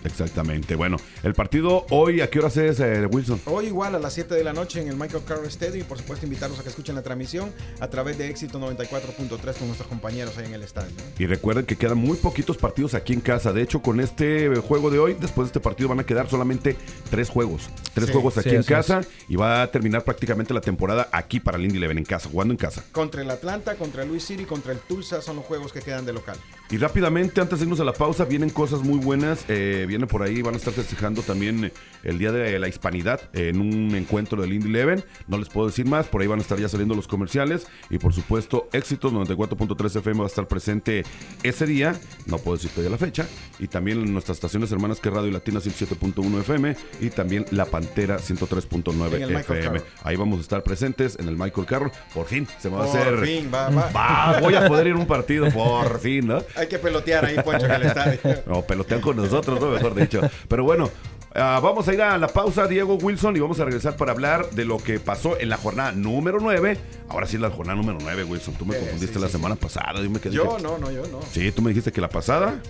Exactamente. 0.08 0.74
Bueno, 0.74 0.96
el 1.22 1.34
partido 1.34 1.86
hoy, 1.90 2.20
¿a 2.20 2.28
qué 2.30 2.38
hora 2.38 2.48
es, 2.48 2.80
eh, 2.80 3.06
Wilson? 3.06 3.40
Hoy 3.46 3.66
igual 3.66 3.94
a 3.94 3.98
las 3.98 4.14
7 4.14 4.34
de 4.34 4.42
la 4.44 4.52
noche 4.52 4.80
en 4.80 4.88
el 4.88 4.96
Michael 4.96 5.22
Carter 5.24 5.46
Stadium 5.46 5.80
y 5.80 5.84
por 5.84 5.98
supuesto 5.98 6.26
invitarlos 6.26 6.58
a 6.58 6.62
que 6.62 6.70
escuchen 6.70 6.94
la 6.94 7.02
transmisión 7.02 7.52
a 7.80 7.88
través 7.88 8.18
de 8.18 8.28
Éxito 8.28 8.58
94.3 8.58 9.54
con 9.56 9.66
nuestros 9.66 9.88
compañeros 9.88 10.36
ahí 10.38 10.46
en 10.46 10.54
el 10.54 10.62
estadio. 10.62 10.90
Y 11.18 11.26
recuerden 11.26 11.66
que 11.66 11.76
quedan 11.76 11.98
muy 11.98 12.16
poquitos 12.16 12.56
partidos 12.56 12.94
aquí 12.94 13.12
en 13.12 13.20
casa. 13.20 13.52
De 13.52 13.62
hecho, 13.62 13.80
con 13.82 14.00
este 14.00 14.48
juego 14.56 14.90
de 14.90 14.98
hoy, 14.98 15.14
después 15.14 15.46
de 15.46 15.50
este 15.50 15.60
partido, 15.60 15.88
van 15.88 16.00
a 16.00 16.04
quedar 16.04 16.28
solamente 16.28 16.76
tres 17.10 17.28
juegos. 17.28 17.68
Tres 17.94 18.06
Sí, 18.06 18.12
juegos 18.12 18.38
aquí 18.38 18.50
sí, 18.50 18.56
en 18.56 18.62
casa 18.62 19.02
y 19.28 19.36
va 19.36 19.62
a 19.62 19.70
terminar 19.70 20.02
prácticamente 20.04 20.54
la 20.54 20.60
temporada 20.60 21.08
aquí 21.12 21.40
para 21.40 21.58
el 21.58 21.64
Indy 21.64 21.76
Eleven 21.76 21.98
en 21.98 22.04
casa, 22.04 22.28
jugando 22.30 22.52
en 22.52 22.58
casa. 22.58 22.82
Contra 22.92 23.22
el 23.22 23.30
Atlanta, 23.30 23.74
contra 23.74 24.02
el 24.02 24.08
Louis 24.08 24.24
City, 24.24 24.44
contra 24.44 24.72
el 24.72 24.78
Tulsa 24.78 25.20
son 25.20 25.36
los 25.36 25.44
juegos 25.44 25.72
que 25.72 25.80
quedan 25.80 26.06
de 26.06 26.12
local. 26.12 26.36
Y 26.70 26.76
rápidamente, 26.76 27.40
antes 27.40 27.58
de 27.58 27.64
irnos 27.64 27.80
a 27.80 27.84
la 27.84 27.92
pausa, 27.94 28.24
vienen 28.24 28.50
cosas 28.50 28.80
muy 28.80 28.98
buenas. 28.98 29.44
Eh, 29.48 29.84
viene 29.98 30.06
por 30.06 30.22
ahí, 30.22 30.42
van 30.42 30.54
a 30.54 30.56
estar 30.58 30.72
festejando 30.72 31.22
también 31.22 31.64
eh, 31.64 31.72
el 32.04 32.18
Día 32.18 32.30
de 32.30 32.56
la 32.60 32.68
Hispanidad 32.68 33.20
eh, 33.32 33.48
en 33.48 33.60
un 33.60 33.94
encuentro 33.96 34.40
del 34.40 34.52
Indy 34.52 34.68
Eleven. 34.68 35.04
No 35.26 35.38
les 35.38 35.48
puedo 35.48 35.66
decir 35.66 35.86
más, 35.86 36.06
por 36.06 36.20
ahí 36.22 36.28
van 36.28 36.38
a 36.38 36.42
estar 36.42 36.56
ya 36.58 36.68
saliendo 36.68 36.94
los 36.94 37.08
comerciales. 37.08 37.66
Y 37.90 37.98
por 37.98 38.14
supuesto, 38.14 38.68
Éxitos 38.72 39.12
94.3 39.12 39.96
FM 39.96 40.20
va 40.20 40.24
a 40.24 40.28
estar 40.28 40.46
presente 40.46 41.02
ese 41.42 41.66
día. 41.66 41.98
No 42.26 42.38
puedo 42.38 42.56
decir 42.56 42.70
todavía 42.70 42.90
la 42.92 42.98
fecha. 42.98 43.26
Y 43.58 43.66
también 43.66 43.98
en 44.02 44.12
nuestras 44.12 44.36
estaciones 44.36 44.70
hermanas 44.70 45.00
que 45.00 45.10
Radio 45.10 45.32
Latina 45.32 45.58
107.1 45.58 46.40
FM 46.42 46.76
y 47.00 47.10
también 47.10 47.44
La 47.50 47.64
Pantera 47.64 48.18
103.9 48.18 49.14
En 49.16 49.22
el 49.22 49.34
Michael 49.34 49.58
FM. 49.58 49.82
Ahí 50.04 50.14
vamos 50.14 50.38
a 50.38 50.42
estar 50.42 50.62
presentes 50.62 51.18
en 51.18 51.26
el 51.28 51.36
Michael 51.36 51.66
Carroll. 51.66 51.90
Por 52.14 52.26
fin, 52.26 52.46
se 52.60 52.70
me 52.70 52.76
va 52.76 52.84
a 52.84 52.86
Por 52.86 52.96
hacer. 53.00 53.18
fin, 53.26 53.50
va, 53.52 53.68
va. 53.70 53.90
Va, 53.90 54.40
voy 54.40 54.54
a 54.54 54.68
poder 54.68 54.86
ir 54.86 54.92
a 54.92 54.96
un 54.96 55.06
partido, 55.06 55.50
por 55.50 55.98
fin, 56.00 56.28
¿no? 56.28 56.40
Hay 56.54 56.68
que 56.68 56.78
pelotear 56.78 57.24
ahí, 57.24 57.36
Poncho, 57.44 57.66
en 57.66 57.72
el 57.72 57.82
estadio. 57.82 58.20
No, 58.46 58.62
pelotean 58.62 59.00
con 59.00 59.16
nosotros, 59.16 59.60
¿no? 59.60 59.77
Mejor 59.78 59.94
dicho. 59.94 60.20
Pero 60.48 60.64
bueno, 60.64 60.90
ah, 61.34 61.60
vamos 61.62 61.86
a 61.88 61.94
ir 61.94 62.02
a 62.02 62.18
la 62.18 62.28
pausa, 62.28 62.66
Diego 62.66 62.94
Wilson, 62.94 63.36
y 63.36 63.40
vamos 63.40 63.58
a 63.60 63.64
regresar 63.64 63.96
para 63.96 64.12
hablar 64.12 64.50
de 64.50 64.64
lo 64.64 64.78
que 64.78 64.98
pasó 65.00 65.38
en 65.38 65.48
la 65.48 65.56
jornada 65.56 65.92
número 65.92 66.38
9. 66.40 66.76
Ahora 67.08 67.26
sí 67.26 67.36
es 67.36 67.42
la 67.42 67.50
jornada 67.50 67.76
número 67.80 67.98
9, 68.00 68.24
Wilson. 68.24 68.54
Tú 68.54 68.66
me 68.66 68.76
Eh, 68.76 68.80
confundiste 68.80 69.14
sí, 69.16 69.20
la 69.20 69.26
sí, 69.28 69.32
semana 69.32 69.54
pasada. 69.56 70.00
Yo 70.02 70.10
me 70.10 70.20
quedé 70.20 70.34
Yo 70.34 70.58
no, 70.58 70.78
no, 70.78 70.90
yo 70.90 71.02
no. 71.08 71.20
Sí, 71.30 71.50
tú 71.52 71.62
me 71.62 71.70
dijiste 71.70 71.92
que 71.92 72.00
la 72.00 72.08
pasada 72.08 72.60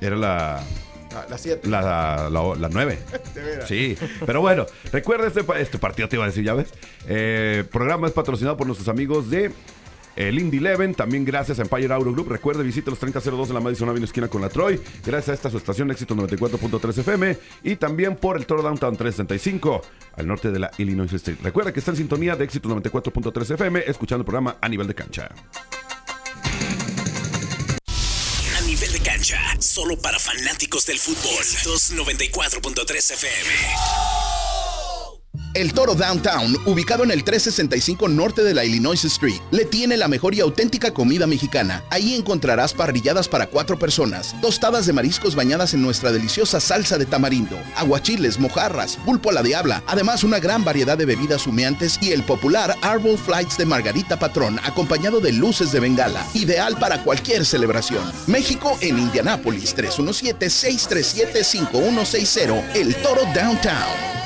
era 0.00 0.16
la, 0.16 0.56
A 0.58 1.26
las 1.30 1.40
7. 1.40 1.68
la, 1.68 2.28
la, 2.30 2.54
la 2.56 2.68
9. 2.68 2.98
De 3.34 3.42
veras. 3.42 3.68
Sí, 3.68 3.96
pero 4.26 4.40
bueno, 4.40 4.66
recuerda 4.92 5.26
este, 5.26 5.44
este 5.60 5.78
partido, 5.78 6.08
te 6.08 6.16
iba 6.16 6.24
a 6.24 6.28
decir, 6.28 6.44
ya 6.44 6.54
ves. 6.54 6.68
Eh, 7.08 7.64
programa 7.72 8.06
es 8.06 8.12
patrocinado 8.12 8.56
por 8.56 8.66
nuestros 8.66 8.88
amigos 8.88 9.30
de 9.30 9.50
el 10.16 10.38
Indy 10.38 10.58
Eleven, 10.58 10.94
también 10.94 11.24
gracias 11.24 11.58
a 11.58 11.62
Empire 11.62 11.92
Auto 11.92 12.12
Group. 12.12 12.28
Recuerde, 12.30 12.62
visite 12.64 12.90
los 12.90 12.98
3002 12.98 13.48
en 13.48 13.54
la 13.54 13.60
Madison 13.60 13.88
Avenue 13.88 14.06
esquina 14.06 14.28
con 14.28 14.42
la 14.42 14.48
Troy. 14.48 14.80
Gracias 15.04 15.28
a 15.28 15.34
esta 15.34 15.50
su 15.50 15.58
estación 15.58 15.90
Éxito 15.90 16.14
94.3 16.14 16.98
FM 16.98 17.38
y 17.62 17.76
también 17.76 18.16
por 18.16 18.36
el 18.36 18.46
Toro 18.46 18.62
Downtown 18.62 18.96
365 18.96 19.82
al 20.16 20.26
norte 20.26 20.50
de 20.50 20.58
la 20.58 20.70
Illinois 20.78 21.12
Street. 21.12 21.38
Recuerda 21.42 21.72
que 21.72 21.80
está 21.80 21.92
en 21.92 21.98
sintonía 21.98 22.34
de 22.34 22.44
Éxito 22.44 22.68
94.3 22.68 23.54
FM 23.54 23.84
escuchando 23.86 24.22
el 24.22 24.26
programa 24.26 24.56
a 24.60 24.68
nivel 24.68 24.86
de 24.86 24.94
cancha. 24.94 25.28
A 28.56 28.60
nivel 28.62 28.92
de 28.92 29.00
cancha, 29.00 29.38
solo 29.60 29.96
para 29.98 30.18
fanáticos 30.18 30.86
del 30.86 30.98
fútbol. 30.98 31.44
294.3 31.64 33.12
FM. 33.12 34.25
El 35.56 35.72
Toro 35.72 35.94
Downtown, 35.94 36.54
ubicado 36.66 37.02
en 37.02 37.10
el 37.10 37.24
365 37.24 38.08
norte 38.08 38.44
de 38.44 38.52
la 38.52 38.66
Illinois 38.66 39.02
Street, 39.02 39.40
le 39.50 39.64
tiene 39.64 39.96
la 39.96 40.06
mejor 40.06 40.34
y 40.34 40.40
auténtica 40.40 40.92
comida 40.92 41.26
mexicana. 41.26 41.82
Ahí 41.88 42.14
encontrarás 42.14 42.74
parrilladas 42.74 43.26
para 43.26 43.46
cuatro 43.46 43.78
personas, 43.78 44.34
tostadas 44.42 44.84
de 44.84 44.92
mariscos 44.92 45.34
bañadas 45.34 45.72
en 45.72 45.80
nuestra 45.80 46.12
deliciosa 46.12 46.60
salsa 46.60 46.98
de 46.98 47.06
tamarindo, 47.06 47.58
aguachiles, 47.74 48.38
mojarras, 48.38 48.98
pulpo 48.98 49.30
a 49.30 49.32
la 49.32 49.42
diabla, 49.42 49.82
además 49.86 50.24
una 50.24 50.40
gran 50.40 50.62
variedad 50.62 50.98
de 50.98 51.06
bebidas 51.06 51.46
humeantes 51.46 51.98
y 52.02 52.12
el 52.12 52.22
popular 52.22 52.76
Arbol 52.82 53.16
Flights 53.16 53.56
de 53.56 53.64
Margarita 53.64 54.18
Patrón, 54.18 54.60
acompañado 54.62 55.20
de 55.20 55.32
luces 55.32 55.72
de 55.72 55.80
bengala, 55.80 56.22
ideal 56.34 56.76
para 56.78 57.02
cualquier 57.02 57.46
celebración. 57.46 58.04
México 58.26 58.76
en 58.82 58.98
Indianápolis, 58.98 59.74
317-637-5160, 59.74 62.62
El 62.74 62.94
Toro 62.96 63.22
Downtown. 63.34 64.25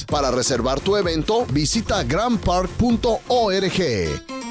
Para 0.05 0.31
reservar 0.31 0.79
tu 0.79 0.97
evento, 0.97 1.45
visita 1.45 2.03
grandpark.org. 2.03 4.50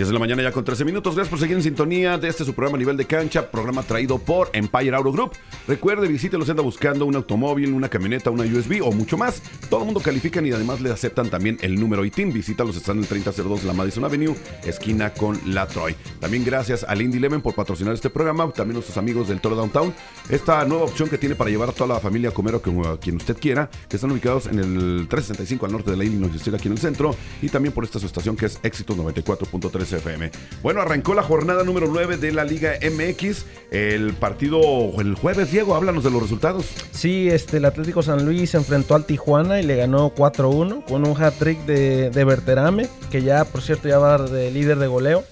10 0.00 0.08
de 0.08 0.14
la 0.14 0.18
mañana 0.18 0.42
ya 0.42 0.50
con 0.50 0.64
13 0.64 0.86
minutos. 0.86 1.14
Gracias 1.14 1.28
por 1.28 1.38
seguir 1.38 1.58
en 1.58 1.62
sintonía 1.62 2.16
de 2.16 2.26
este 2.26 2.42
su 2.42 2.54
programa 2.54 2.76
a 2.76 2.78
nivel 2.78 2.96
de 2.96 3.04
cancha, 3.04 3.50
programa 3.50 3.82
traído 3.82 4.16
por 4.16 4.48
Empire 4.54 4.96
Auto 4.96 5.12
Group. 5.12 5.32
Recuerde, 5.68 6.08
visítelos, 6.08 6.48
anda 6.48 6.62
buscando 6.62 7.04
un 7.04 7.16
automóvil, 7.16 7.74
una 7.74 7.90
camioneta, 7.90 8.30
una 8.30 8.44
USB 8.44 8.80
o 8.82 8.92
mucho 8.92 9.18
más. 9.18 9.42
Todo 9.68 9.80
el 9.80 9.84
mundo 9.84 10.00
califican 10.00 10.46
y 10.46 10.52
además 10.52 10.80
le 10.80 10.90
aceptan 10.90 11.28
también 11.28 11.58
el 11.60 11.78
número 11.78 12.02
ITIN. 12.02 12.32
Visítalos, 12.32 12.78
están 12.78 12.96
en 12.96 13.02
el 13.02 13.08
3002 13.10 13.60
de 13.60 13.66
la 13.66 13.74
Madison 13.74 14.02
Avenue, 14.06 14.34
esquina 14.64 15.12
con 15.12 15.38
la 15.44 15.66
Troy. 15.66 15.94
También 16.18 16.46
gracias 16.46 16.82
a 16.82 16.94
Lindy 16.94 17.18
Lemon 17.18 17.42
por 17.42 17.54
patrocinar 17.54 17.92
este 17.92 18.08
programa. 18.08 18.50
También 18.52 18.76
nuestros 18.76 18.96
amigos 18.96 19.28
del 19.28 19.42
Toro 19.42 19.54
Downtown. 19.54 19.92
Esta 20.30 20.64
nueva 20.64 20.84
opción 20.84 21.10
que 21.10 21.18
tiene 21.18 21.34
para 21.34 21.50
llevar 21.50 21.68
a 21.68 21.72
toda 21.72 21.92
la 21.92 22.00
familia 22.00 22.30
a 22.30 22.32
comer 22.32 22.54
o 22.54 22.88
a 22.88 22.98
quien 22.98 23.16
usted 23.16 23.36
quiera, 23.36 23.68
que 23.86 23.96
están 23.96 24.10
ubicados 24.12 24.46
en 24.46 24.60
el 24.60 25.06
365 25.10 25.66
al 25.66 25.72
norte 25.72 25.90
de 25.90 25.98
la 25.98 26.04
Illinois 26.04 26.30
aquí 26.54 26.68
en 26.68 26.72
el 26.72 26.78
centro. 26.78 27.14
Y 27.42 27.50
también 27.50 27.74
por 27.74 27.84
esta 27.84 27.98
su 27.98 28.06
estación 28.06 28.34
que 28.34 28.46
es 28.46 28.58
Éxitos 28.62 28.96
94.3 28.96 29.89
FM. 29.92 30.30
Bueno, 30.62 30.80
arrancó 30.80 31.14
la 31.14 31.22
jornada 31.22 31.64
número 31.64 31.86
9 31.88 32.16
de 32.16 32.32
la 32.32 32.44
Liga 32.44 32.74
MX. 32.82 33.44
El 33.70 34.14
partido 34.14 34.60
el 35.00 35.14
jueves, 35.14 35.50
Diego, 35.52 35.74
háblanos 35.74 36.04
de 36.04 36.10
los 36.10 36.22
resultados. 36.22 36.66
Sí, 36.92 37.28
este, 37.28 37.58
el 37.58 37.64
Atlético 37.64 38.02
San 38.02 38.24
Luis 38.24 38.50
se 38.50 38.56
enfrentó 38.56 38.94
al 38.94 39.04
Tijuana 39.06 39.60
y 39.60 39.62
le 39.62 39.76
ganó 39.76 40.14
4-1 40.14 40.84
con 40.84 41.06
un 41.06 41.20
hat-trick 41.22 41.64
de, 41.66 42.10
de 42.10 42.24
Berterame, 42.24 42.88
que 43.10 43.22
ya, 43.22 43.44
por 43.44 43.62
cierto, 43.62 43.88
ya 43.88 43.98
va 43.98 44.18
de 44.18 44.50
líder 44.50 44.78
de 44.78 44.86
goleo. 44.86 45.24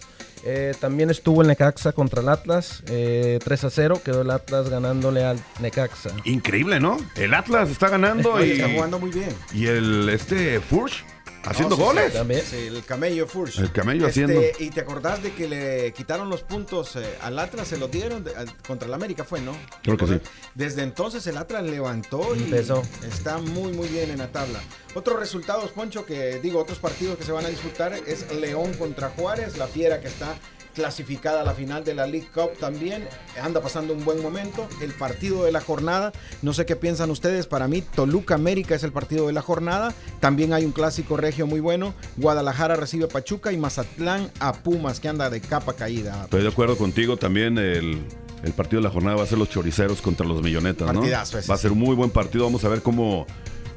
Eh, 0.44 0.72
también 0.80 1.10
estuvo 1.10 1.42
el 1.42 1.48
Necaxa 1.48 1.92
contra 1.92 2.22
el 2.22 2.28
Atlas, 2.28 2.82
eh, 2.88 3.38
3 3.42 3.64
a 3.64 3.70
0, 3.70 4.00
quedó 4.04 4.22
el 4.22 4.30
Atlas 4.30 4.70
ganándole 4.70 5.24
al 5.24 5.38
Necaxa. 5.60 6.10
Increíble, 6.24 6.78
¿no? 6.78 6.96
El 7.16 7.34
Atlas 7.34 7.68
está 7.68 7.88
ganando 7.88 8.42
y 8.42 8.52
Está 8.52 8.68
jugando 8.70 8.98
muy 9.00 9.10
bien. 9.10 9.30
y 9.52 9.66
el 9.66 10.08
este 10.08 10.60
Furch 10.60 11.04
haciendo 11.44 11.76
No, 11.76 11.82
sí, 11.82 11.82
goles. 11.88 12.12
También. 12.12 12.42
sí, 12.44 12.56
el 12.56 12.84
camello 12.84 13.26
Furch. 13.26 13.58
El 13.58 13.72
camello 13.72 14.06
Este, 14.06 14.24
haciendo. 14.24 14.46
Y 14.58 14.70
te 14.70 14.80
acordás 14.80 15.22
de 15.22 15.32
que 15.32 15.48
le 15.48 15.92
quitaron 15.92 16.28
los 16.28 16.42
puntos 16.42 16.96
eh, 16.96 17.16
al 17.22 17.38
Atlas, 17.38 17.68
se 17.68 17.76
los 17.78 17.90
dieron 17.90 18.24
de- 18.24 18.34
al- 18.36 18.56
contra 18.58 18.86
el 18.88 18.94
América, 18.94 19.24
fue, 19.24 19.40
¿no? 19.40 19.52
Creo 19.82 19.96
que 19.96 20.06
sí. 20.06 20.20
Desde 20.54 20.82
entonces 20.82 21.26
el 21.26 21.36
Atlas 21.36 21.64
levantó 21.64 22.34
y 22.34 22.44
Empezó. 22.44 22.82
está 23.08 23.38
muy, 23.38 23.72
muy 23.72 23.88
bien 23.88 24.10
en 24.10 24.18
la 24.18 24.28
tabla. 24.28 24.60
Otros 24.94 25.18
resultados, 25.18 25.70
Poncho, 25.70 26.04
que 26.06 26.38
digo, 26.40 26.60
otros 26.60 26.78
partidos 26.78 27.18
que 27.18 27.24
se 27.24 27.32
van 27.32 27.44
a 27.44 27.48
disputar 27.48 27.92
es 28.06 28.30
León 28.32 28.72
contra 28.74 29.10
Juárez, 29.10 29.56
la 29.56 29.66
Fiera 29.68 30.00
que 30.00 30.08
está 30.08 30.34
clasificada 30.78 31.40
a 31.40 31.44
la 31.44 31.54
final 31.54 31.82
de 31.82 31.92
la 31.92 32.06
League 32.06 32.28
Cup 32.32 32.56
también, 32.60 33.04
anda 33.42 33.60
pasando 33.60 33.92
un 33.92 34.04
buen 34.04 34.22
momento. 34.22 34.68
El 34.80 34.92
partido 34.92 35.42
de 35.42 35.50
la 35.50 35.60
jornada, 35.60 36.12
no 36.40 36.52
sé 36.52 36.66
qué 36.66 36.76
piensan 36.76 37.10
ustedes, 37.10 37.48
para 37.48 37.66
mí 37.66 37.82
Toluca 37.82 38.36
América 38.36 38.76
es 38.76 38.84
el 38.84 38.92
partido 38.92 39.26
de 39.26 39.32
la 39.32 39.42
jornada. 39.42 39.92
También 40.20 40.52
hay 40.52 40.64
un 40.64 40.70
clásico 40.70 41.16
regio 41.16 41.48
muy 41.48 41.58
bueno, 41.58 41.94
Guadalajara 42.16 42.76
recibe 42.76 43.06
a 43.06 43.08
Pachuca 43.08 43.50
y 43.50 43.56
Mazatlán 43.56 44.30
a 44.38 44.52
Pumas, 44.52 45.00
que 45.00 45.08
anda 45.08 45.28
de 45.30 45.40
capa 45.40 45.72
caída. 45.72 46.22
Estoy 46.24 46.42
de 46.42 46.48
acuerdo 46.48 46.78
contigo. 46.78 47.16
También 47.16 47.58
el, 47.58 48.00
el 48.44 48.52
partido 48.52 48.80
de 48.80 48.86
la 48.86 48.92
jornada 48.92 49.16
va 49.16 49.24
a 49.24 49.26
ser 49.26 49.38
los 49.38 49.50
choriceros 49.50 50.00
contra 50.00 50.24
los 50.24 50.40
millonetas, 50.42 50.86
¿no? 50.86 51.00
Partidazo 51.00 51.40
ese, 51.40 51.48
Va 51.48 51.56
a 51.56 51.58
ser 51.58 51.72
un 51.72 51.80
muy 51.80 51.96
buen 51.96 52.10
partido. 52.10 52.44
Vamos 52.44 52.64
a 52.64 52.68
ver 52.68 52.82
cómo, 52.82 53.26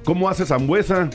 cómo 0.03 0.29
hace 0.29 0.45
Zambuesa 0.45 1.09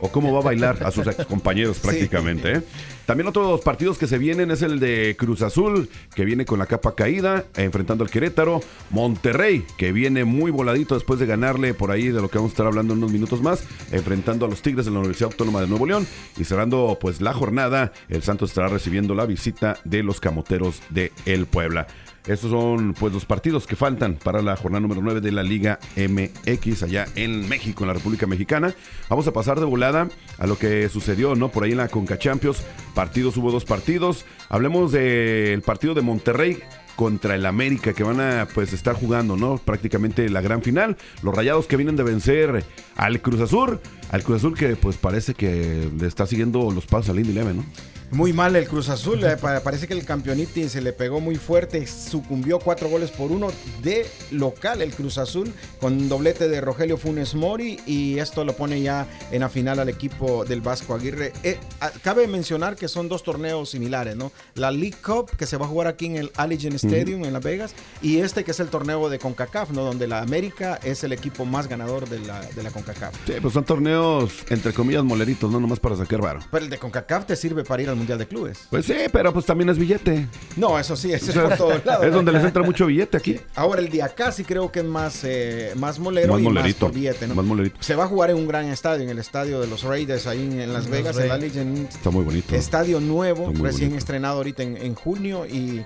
o 0.00 0.08
cómo 0.08 0.32
va 0.32 0.40
a 0.40 0.42
bailar 0.42 0.82
a 0.84 0.90
sus 0.90 1.06
compañeros 1.28 1.78
prácticamente. 1.82 2.56
¿eh? 2.56 2.62
También 3.06 3.26
otros 3.26 3.60
partidos 3.62 3.98
que 3.98 4.06
se 4.06 4.18
vienen 4.18 4.50
es 4.50 4.62
el 4.62 4.78
de 4.78 5.16
Cruz 5.18 5.42
Azul, 5.42 5.88
que 6.14 6.24
viene 6.24 6.44
con 6.44 6.58
la 6.58 6.66
capa 6.66 6.94
caída, 6.94 7.44
enfrentando 7.56 8.04
al 8.04 8.10
Querétaro. 8.10 8.60
Monterrey, 8.90 9.64
que 9.76 9.92
viene 9.92 10.24
muy 10.24 10.50
voladito 10.50 10.94
después 10.94 11.18
de 11.18 11.26
ganarle 11.26 11.74
por 11.74 11.90
ahí 11.90 12.08
de 12.08 12.20
lo 12.20 12.28
que 12.28 12.38
vamos 12.38 12.50
a 12.50 12.54
estar 12.54 12.66
hablando 12.66 12.94
en 12.94 12.98
unos 12.98 13.12
minutos 13.12 13.42
más, 13.42 13.64
enfrentando 13.90 14.46
a 14.46 14.48
los 14.48 14.62
Tigres 14.62 14.84
de 14.84 14.92
la 14.92 15.00
Universidad 15.00 15.30
Autónoma 15.32 15.60
de 15.60 15.66
Nuevo 15.66 15.86
León. 15.86 16.06
Y 16.36 16.44
cerrando 16.44 16.98
pues 17.00 17.20
la 17.20 17.32
jornada, 17.32 17.92
el 18.08 18.22
Santos 18.22 18.50
estará 18.50 18.68
recibiendo 18.68 19.14
la 19.14 19.26
visita 19.26 19.78
de 19.84 20.02
los 20.02 20.20
Camoteros 20.20 20.80
de 20.90 21.12
El 21.26 21.46
Puebla. 21.46 21.86
Estos 22.26 22.52
son 22.52 22.94
pues 22.94 23.12
los 23.12 23.24
partidos 23.24 23.66
que 23.66 23.74
faltan 23.74 24.14
para 24.14 24.42
la 24.42 24.54
jornada 24.56 24.80
número 24.80 25.02
9 25.02 25.20
de 25.20 25.32
la 25.32 25.42
Liga 25.42 25.80
MX 25.96 26.84
allá 26.84 27.06
en 27.16 27.48
México, 27.48 27.82
en 27.82 27.88
la 27.88 27.94
República 27.94 28.28
Mexicana. 28.28 28.74
Vamos 29.08 29.26
a 29.26 29.32
pasar 29.32 29.58
de 29.58 29.66
volada 29.66 30.08
a 30.38 30.46
lo 30.46 30.56
que 30.56 30.88
sucedió, 30.88 31.34
¿no? 31.34 31.48
Por 31.48 31.64
ahí 31.64 31.72
en 31.72 31.78
la 31.78 31.88
Conca 31.88 32.18
Champions. 32.18 32.62
Partidos, 32.94 33.36
hubo 33.36 33.50
dos 33.50 33.64
partidos. 33.64 34.24
Hablemos 34.48 34.92
del 34.92 35.62
partido 35.62 35.94
de 35.94 36.02
Monterrey 36.02 36.58
contra 36.96 37.34
el 37.34 37.46
América 37.46 37.92
que 37.94 38.04
van 38.04 38.20
a 38.20 38.46
pues 38.54 38.72
estar 38.72 38.94
jugando, 38.94 39.36
¿no? 39.36 39.58
Prácticamente 39.58 40.28
la 40.28 40.40
gran 40.40 40.62
final. 40.62 40.96
Los 41.22 41.34
Rayados 41.34 41.66
que 41.66 41.76
vienen 41.76 41.96
de 41.96 42.02
vencer 42.02 42.64
al 42.96 43.20
Cruz 43.20 43.40
Azul, 43.40 43.80
al 44.10 44.22
Cruz 44.22 44.38
Azul 44.38 44.56
que 44.56 44.76
pues 44.76 44.96
parece 44.96 45.34
que 45.34 45.88
le 45.98 46.06
está 46.06 46.26
siguiendo 46.26 46.70
los 46.70 46.86
pasos 46.86 47.10
al 47.10 47.18
Indy 47.18 47.32
Leve, 47.32 47.54
¿no? 47.54 47.64
Muy 48.12 48.34
mal 48.34 48.54
el 48.56 48.68
Cruz 48.68 48.90
Azul, 48.90 49.24
eh, 49.24 49.38
pa- 49.40 49.60
parece 49.60 49.88
que 49.88 49.94
el 49.94 50.04
campeoniti 50.04 50.68
se 50.68 50.82
le 50.82 50.92
pegó 50.92 51.18
muy 51.18 51.36
fuerte, 51.36 51.86
sucumbió 51.86 52.58
cuatro 52.58 52.90
goles 52.90 53.10
por 53.10 53.32
uno 53.32 53.48
de 53.82 54.06
local 54.30 54.82
el 54.82 54.92
Cruz 54.92 55.16
Azul 55.16 55.50
con 55.80 56.10
doblete 56.10 56.46
de 56.48 56.60
Rogelio 56.60 56.98
Funes 56.98 57.34
Mori 57.34 57.80
y 57.86 58.18
esto 58.18 58.44
lo 58.44 58.52
pone 58.54 58.82
ya 58.82 59.06
en 59.30 59.40
la 59.40 59.48
final 59.48 59.78
al 59.78 59.88
equipo 59.88 60.44
del 60.44 60.60
Vasco 60.60 60.94
Aguirre. 60.94 61.32
Eh, 61.42 61.58
cabe 62.02 62.26
mencionar 62.28 62.76
que 62.76 62.86
son 62.86 63.08
dos 63.08 63.22
torneos 63.22 63.70
similares, 63.70 64.14
¿no? 64.14 64.30
La 64.56 64.70
League 64.70 64.96
Cup 65.02 65.30
que 65.38 65.46
se 65.46 65.56
va 65.56 65.64
a 65.64 65.68
jugar 65.68 65.86
aquí 65.86 66.04
en 66.04 66.16
el 66.16 66.30
Allegiant 66.36 66.76
Stadium 66.76 67.24
en 67.24 67.32
Las 67.32 67.42
Vegas 67.42 67.74
y 68.02 68.18
este 68.18 68.44
que 68.44 68.50
es 68.50 68.60
el 68.60 68.68
torneo 68.68 69.08
de 69.08 69.18
CONCACAF, 69.18 69.70
¿no? 69.70 69.84
Donde 69.84 70.06
la 70.06 70.20
América 70.20 70.78
es 70.84 71.02
el 71.02 71.14
equipo 71.14 71.46
más 71.46 71.66
ganador 71.66 72.06
de 72.10 72.18
la, 72.20 72.42
de 72.42 72.62
la 72.62 72.70
CONCACAF. 72.70 73.14
Sí, 73.26 73.32
pues 73.40 73.54
son 73.54 73.64
torneos, 73.64 74.32
entre 74.50 74.74
comillas, 74.74 75.02
moleritos, 75.02 75.50
no 75.50 75.58
nomás 75.60 75.80
para 75.80 75.96
sacar 75.96 76.20
varo. 76.20 76.40
Pero 76.50 76.62
el 76.64 76.70
de 76.70 76.76
CONCACAF 76.78 77.24
te 77.24 77.36
sirve 77.36 77.64
para 77.64 77.82
ir 77.82 77.88
al 77.88 78.01
Mundial 78.02 78.18
de 78.18 78.26
Clubes. 78.26 78.66
Pues 78.70 78.86
sí, 78.86 78.94
pero 79.12 79.32
pues 79.32 79.46
también 79.46 79.68
es 79.70 79.78
billete. 79.78 80.26
No, 80.56 80.78
eso 80.78 80.96
sí, 80.96 81.12
eso 81.12 81.30
O 81.30 81.32
sea, 81.32 81.42
es 81.44 81.48
por 81.48 81.56
todos 81.56 81.84
lados. 81.84 82.04
es 82.06 82.12
donde 82.12 82.32
les 82.32 82.44
entra 82.44 82.62
mucho 82.62 82.86
billete 82.86 83.16
aquí. 83.16 83.40
Ahora 83.54 83.80
el 83.80 83.88
de 83.88 84.02
acá 84.02 84.32
sí 84.32 84.44
creo 84.44 84.70
que 84.72 84.80
es 84.80 84.84
más, 84.84 85.20
eh, 85.24 85.72
más 85.76 85.98
molero 85.98 86.32
Más 86.34 86.40
y 86.40 86.44
molerito, 86.44 86.86
más 86.86 86.94
billete, 86.94 87.26
¿no? 87.28 87.34
más 87.34 87.44
molerito. 87.44 87.76
Se 87.80 87.94
va 87.94 88.04
a 88.04 88.06
jugar 88.08 88.30
en 88.30 88.36
un 88.36 88.46
gran 88.48 88.66
estadio, 88.68 89.02
en 89.04 89.10
el 89.10 89.18
estadio 89.18 89.60
de 89.60 89.66
los 89.66 89.82
Raiders 89.82 90.26
ahí 90.26 90.42
en, 90.42 90.60
en 90.60 90.72
Las 90.72 90.88
Vegas, 90.88 91.16
el 91.16 91.28
Raiders. 91.30 91.56
Allegiant 91.56 91.88
Está 91.90 92.10
muy 92.10 92.24
bonito. 92.24 92.54
Estadio 92.54 93.00
nuevo, 93.00 93.46
recién 93.62 93.88
bonito. 93.90 93.96
estrenado 93.98 94.36
ahorita 94.38 94.62
en, 94.62 94.76
en 94.76 94.94
junio 94.94 95.46
y 95.46 95.82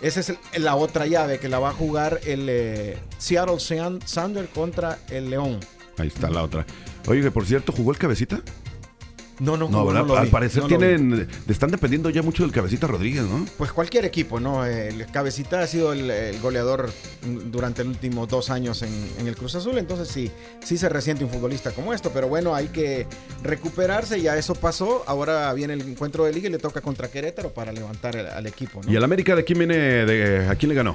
esa 0.00 0.20
es 0.20 0.30
el- 0.52 0.64
la 0.64 0.76
otra 0.76 1.06
llave 1.06 1.38
que 1.38 1.48
la 1.48 1.58
va 1.58 1.70
a 1.70 1.72
jugar 1.72 2.20
el 2.24 2.46
eh, 2.48 2.98
Seattle 3.18 3.58
Sander 3.60 4.48
contra 4.48 4.98
el 5.10 5.30
León. 5.30 5.60
Ahí 5.98 6.08
está 6.08 6.30
la 6.30 6.42
otra. 6.42 6.64
Oye, 7.06 7.20
que 7.22 7.30
por 7.30 7.44
cierto, 7.46 7.72
¿jugó 7.72 7.92
el 7.92 7.98
cabecita? 7.98 8.40
No, 9.40 9.56
no, 9.56 9.68
No, 9.70 9.90
no 9.90 10.14
Al 10.16 10.26
vi, 10.26 10.30
parecer 10.30 10.62
no 10.62 10.68
tienen, 10.68 11.26
están 11.48 11.70
dependiendo 11.70 12.10
ya 12.10 12.22
mucho 12.22 12.42
del 12.42 12.52
cabecita 12.52 12.86
Rodríguez, 12.86 13.22
¿no? 13.24 13.46
Pues 13.56 13.72
cualquier 13.72 14.04
equipo, 14.04 14.38
¿no? 14.38 14.66
El 14.66 15.06
Cabecita 15.06 15.60
ha 15.60 15.66
sido 15.66 15.92
el, 15.94 16.10
el 16.10 16.38
goleador 16.40 16.90
durante 17.46 17.82
los 17.82 17.94
últimos 17.94 18.28
dos 18.28 18.50
años 18.50 18.82
en, 18.82 18.92
en 19.18 19.26
el 19.26 19.34
Cruz 19.36 19.54
Azul, 19.54 19.78
entonces 19.78 20.08
sí, 20.08 20.30
sí 20.62 20.76
se 20.76 20.88
resiente 20.90 21.24
un 21.24 21.30
futbolista 21.30 21.70
como 21.72 21.94
esto, 21.94 22.10
pero 22.12 22.28
bueno, 22.28 22.54
hay 22.54 22.68
que 22.68 23.06
recuperarse, 23.42 24.20
ya 24.20 24.36
eso 24.36 24.54
pasó, 24.54 25.04
ahora 25.06 25.52
viene 25.54 25.72
el 25.72 25.80
encuentro 25.82 26.24
de 26.24 26.32
liga 26.32 26.48
y 26.48 26.52
le 26.52 26.58
toca 26.58 26.80
contra 26.82 27.08
Querétaro 27.10 27.52
para 27.52 27.72
levantar 27.72 28.16
el- 28.16 28.26
al 28.26 28.46
equipo, 28.46 28.82
¿no? 28.84 28.92
¿Y 28.92 28.96
el 28.96 29.02
América 29.04 29.34
de 29.34 29.44
quién 29.44 29.58
viene? 29.58 29.76
De, 29.76 30.46
¿A 30.48 30.54
quién 30.56 30.68
le 30.68 30.74
ganó? 30.74 30.94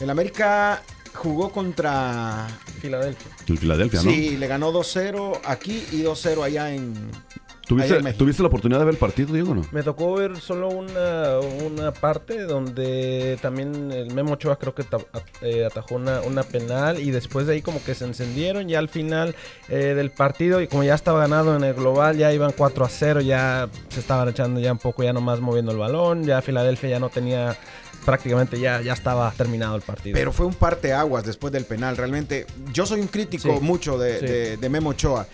El 0.00 0.10
América 0.10 0.82
jugó 1.14 1.50
contra... 1.52 2.48
Filadelfia. 2.80 3.30
El 3.46 3.58
Filadelfia, 3.58 4.02
¿no? 4.02 4.10
Sí, 4.10 4.36
le 4.36 4.46
ganó 4.46 4.72
2-0 4.72 5.40
aquí 5.44 5.84
y 5.92 6.02
2-0 6.02 6.42
allá 6.44 6.72
en... 6.74 6.94
¿Tuviste, 7.70 7.96
en 7.96 8.04
México. 8.04 8.18
¿Tuviste 8.24 8.42
la 8.42 8.48
oportunidad 8.48 8.78
de 8.80 8.84
ver 8.84 8.94
el 8.94 8.98
partido, 8.98 9.32
Diego, 9.32 9.54
no? 9.54 9.62
Me 9.72 9.82
tocó 9.82 10.14
ver 10.14 10.36
solo 10.38 10.68
una, 10.68 11.38
una 11.64 11.92
parte 11.92 12.42
donde 12.42 13.38
también 13.40 13.90
el 13.92 14.12
Memo 14.12 14.32
Ochoa 14.34 14.58
creo 14.58 14.74
que 14.74 14.84
eh, 15.42 15.64
atajó 15.64 15.94
una, 15.94 16.20
una 16.22 16.42
penal 16.42 16.98
y 17.00 17.10
después 17.10 17.46
de 17.46 17.54
ahí 17.54 17.62
como 17.62 17.82
que 17.82 17.94
se 17.94 18.04
encendieron 18.04 18.68
ya 18.68 18.78
al 18.78 18.88
final 18.88 19.34
eh, 19.68 19.94
del 19.94 20.10
partido 20.10 20.60
y 20.60 20.66
como 20.68 20.82
ya 20.84 20.94
estaba 20.94 21.20
ganado 21.20 21.56
en 21.56 21.64
el 21.64 21.74
global 21.74 22.16
ya 22.16 22.32
iban 22.32 22.52
4 22.56 22.84
a 22.84 22.88
0, 22.88 23.20
ya 23.20 23.68
se 23.88 24.00
estaban 24.00 24.28
echando 24.28 24.60
ya 24.60 24.72
un 24.72 24.78
poco 24.78 25.02
ya 25.02 25.12
nomás 25.12 25.40
moviendo 25.40 25.72
el 25.72 25.78
balón, 25.78 26.24
ya 26.24 26.42
Filadelfia 26.42 26.90
ya 26.90 26.98
no 27.00 27.08
tenía 27.08 27.56
prácticamente 28.04 28.58
ya, 28.58 28.80
ya 28.80 28.94
estaba 28.94 29.30
terminado 29.32 29.76
el 29.76 29.82
partido. 29.82 30.14
Pero 30.14 30.32
fue 30.32 30.46
un 30.46 30.54
parteaguas 30.54 31.24
después 31.24 31.52
del 31.52 31.66
penal. 31.66 31.96
Realmente, 31.98 32.46
yo 32.72 32.86
soy 32.86 33.00
un 33.00 33.08
crítico 33.08 33.54
Sí. 33.54 33.60
mucho 33.60 33.98
de, 33.98 34.18
Sí. 34.18 34.26
de- 34.26 34.56
de 34.56 34.68
Memo 34.70 34.90
Ochoa. 34.90 35.26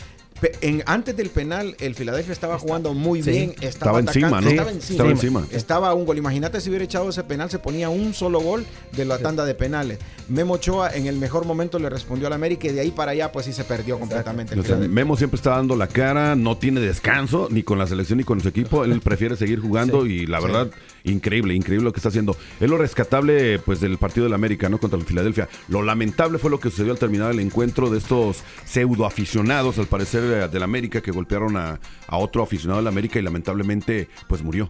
En, 0.60 0.82
antes 0.86 1.16
del 1.16 1.30
penal, 1.30 1.76
el 1.80 1.94
Filadelfia 1.94 2.32
estaba 2.32 2.58
jugando 2.58 2.92
muy 2.94 3.22
Sí. 3.22 3.30
bien. 3.30 3.50
Estaba 3.60 3.68
Estaba, 3.68 4.00
encima. 4.00 4.26
Estaba 4.40 4.70
encima. 4.70 4.92
Estaba 4.94 5.10
encima. 5.10 5.46
Estaba 5.50 5.88
a 5.90 5.94
un 5.94 6.04
gol. 6.04 6.18
Imagínate 6.18 6.60
si 6.60 6.68
hubiera 6.68 6.84
echado 6.84 7.08
ese 7.08 7.24
penal, 7.24 7.48
se 7.50 7.58
ponía 7.58 7.88
un 7.88 8.12
solo 8.14 8.40
gol 8.40 8.66
de 8.92 9.04
la 9.04 9.18
tanda 9.18 9.44
de 9.44 9.54
penales. 9.54 9.98
Memo 10.28 10.54
Ochoa 10.54 10.94
en 10.94 11.06
el 11.06 11.16
mejor 11.16 11.46
momento 11.46 11.78
le 11.78 11.88
respondió 11.88 12.26
al 12.26 12.32
América 12.34 12.66
y 12.68 12.72
de 12.72 12.80
ahí 12.80 12.90
para 12.90 13.12
allá, 13.12 13.32
pues 13.32 13.46
sí 13.46 13.52
se 13.52 13.64
perdió 13.64 13.98
completamente. 13.98 14.54
el 14.54 14.60
O 14.60 14.62
sea, 14.62 14.74
Filadelfia. 14.76 14.94
Memo 14.94 15.16
siempre 15.16 15.36
está 15.36 15.50
dando 15.50 15.76
la 15.76 15.86
cara, 15.86 16.34
no 16.36 16.56
tiene 16.58 16.80
descanso 16.80 17.48
ni 17.50 17.62
con 17.62 17.78
la 17.78 17.86
selección 17.86 18.18
ni 18.18 18.24
con 18.24 18.40
su 18.40 18.48
equipo. 18.48 18.84
Él 18.84 19.00
prefiere 19.00 19.36
seguir 19.36 19.60
jugando 19.60 20.04
y 20.06 20.26
la 20.26 20.40
verdad, 20.40 20.68
increíble, 21.04 21.54
increíble 21.54 21.84
lo 21.84 21.92
que 21.92 21.98
está 22.00 22.08
haciendo. 22.10 22.36
Es 22.60 22.68
lo 22.68 22.76
rescatable 22.76 23.58
pues 23.60 23.80
del 23.80 23.96
partido 23.98 24.24
del 24.24 24.34
América, 24.34 24.68
¿no? 24.68 24.78
Contra 24.78 24.98
el 24.98 25.04
Filadelfia. 25.06 25.48
Lo 25.68 25.82
lamentable 25.82 26.38
fue 26.38 26.50
lo 26.50 26.60
que 26.60 26.70
sucedió 26.70 26.92
al 26.92 26.98
terminar 26.98 27.30
el 27.30 27.40
encuentro 27.40 27.88
de 27.90 27.98
estos 27.98 28.38
pseudo 28.64 29.06
aficionados, 29.06 29.78
al 29.78 29.86
parecer, 29.86 30.25
del 30.26 30.62
América, 30.62 31.00
que 31.00 31.10
golpearon 31.10 31.56
a, 31.56 31.78
otro 32.10 32.42
aficionado 32.42 32.80
del 32.80 32.88
América 32.88 33.18
y 33.18 33.22
lamentablemente 33.22 34.08
pues 34.28 34.42
murió. 34.42 34.68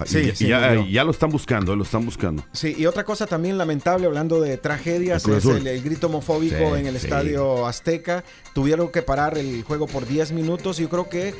Ah, 0.00 0.04
y 0.06 0.08
Sí, 0.34 0.44
y 0.44 0.92
ya, 0.92 1.04
lo 1.04 1.10
están 1.10 1.30
buscando, 1.30 1.74
lo 1.76 1.82
están 1.84 2.04
buscando. 2.04 2.44
Sí, 2.52 2.74
y 2.78 2.86
otra 2.86 3.04
cosa 3.04 3.26
también 3.26 3.58
lamentable, 3.58 4.06
hablando 4.06 4.40
de 4.40 4.56
tragedias, 4.56 5.24
El 5.24 5.34
es 5.34 5.44
el, 5.44 5.66
el 5.66 5.82
grito 5.82 6.06
homofóbico 6.08 6.56
Sí, 6.74 6.80
en 6.80 6.86
el 6.86 6.98
sí. 6.98 7.06
estadio 7.06 7.66
Azteca. 7.66 8.24
Tuvieron 8.54 8.88
que 8.90 9.02
parar 9.02 9.38
el 9.38 9.62
juego 9.62 9.86
por 9.86 10.06
10 10.06 10.32
minutos. 10.32 10.78
Yo 10.78 10.88
creo 10.88 11.08
que, 11.08 11.32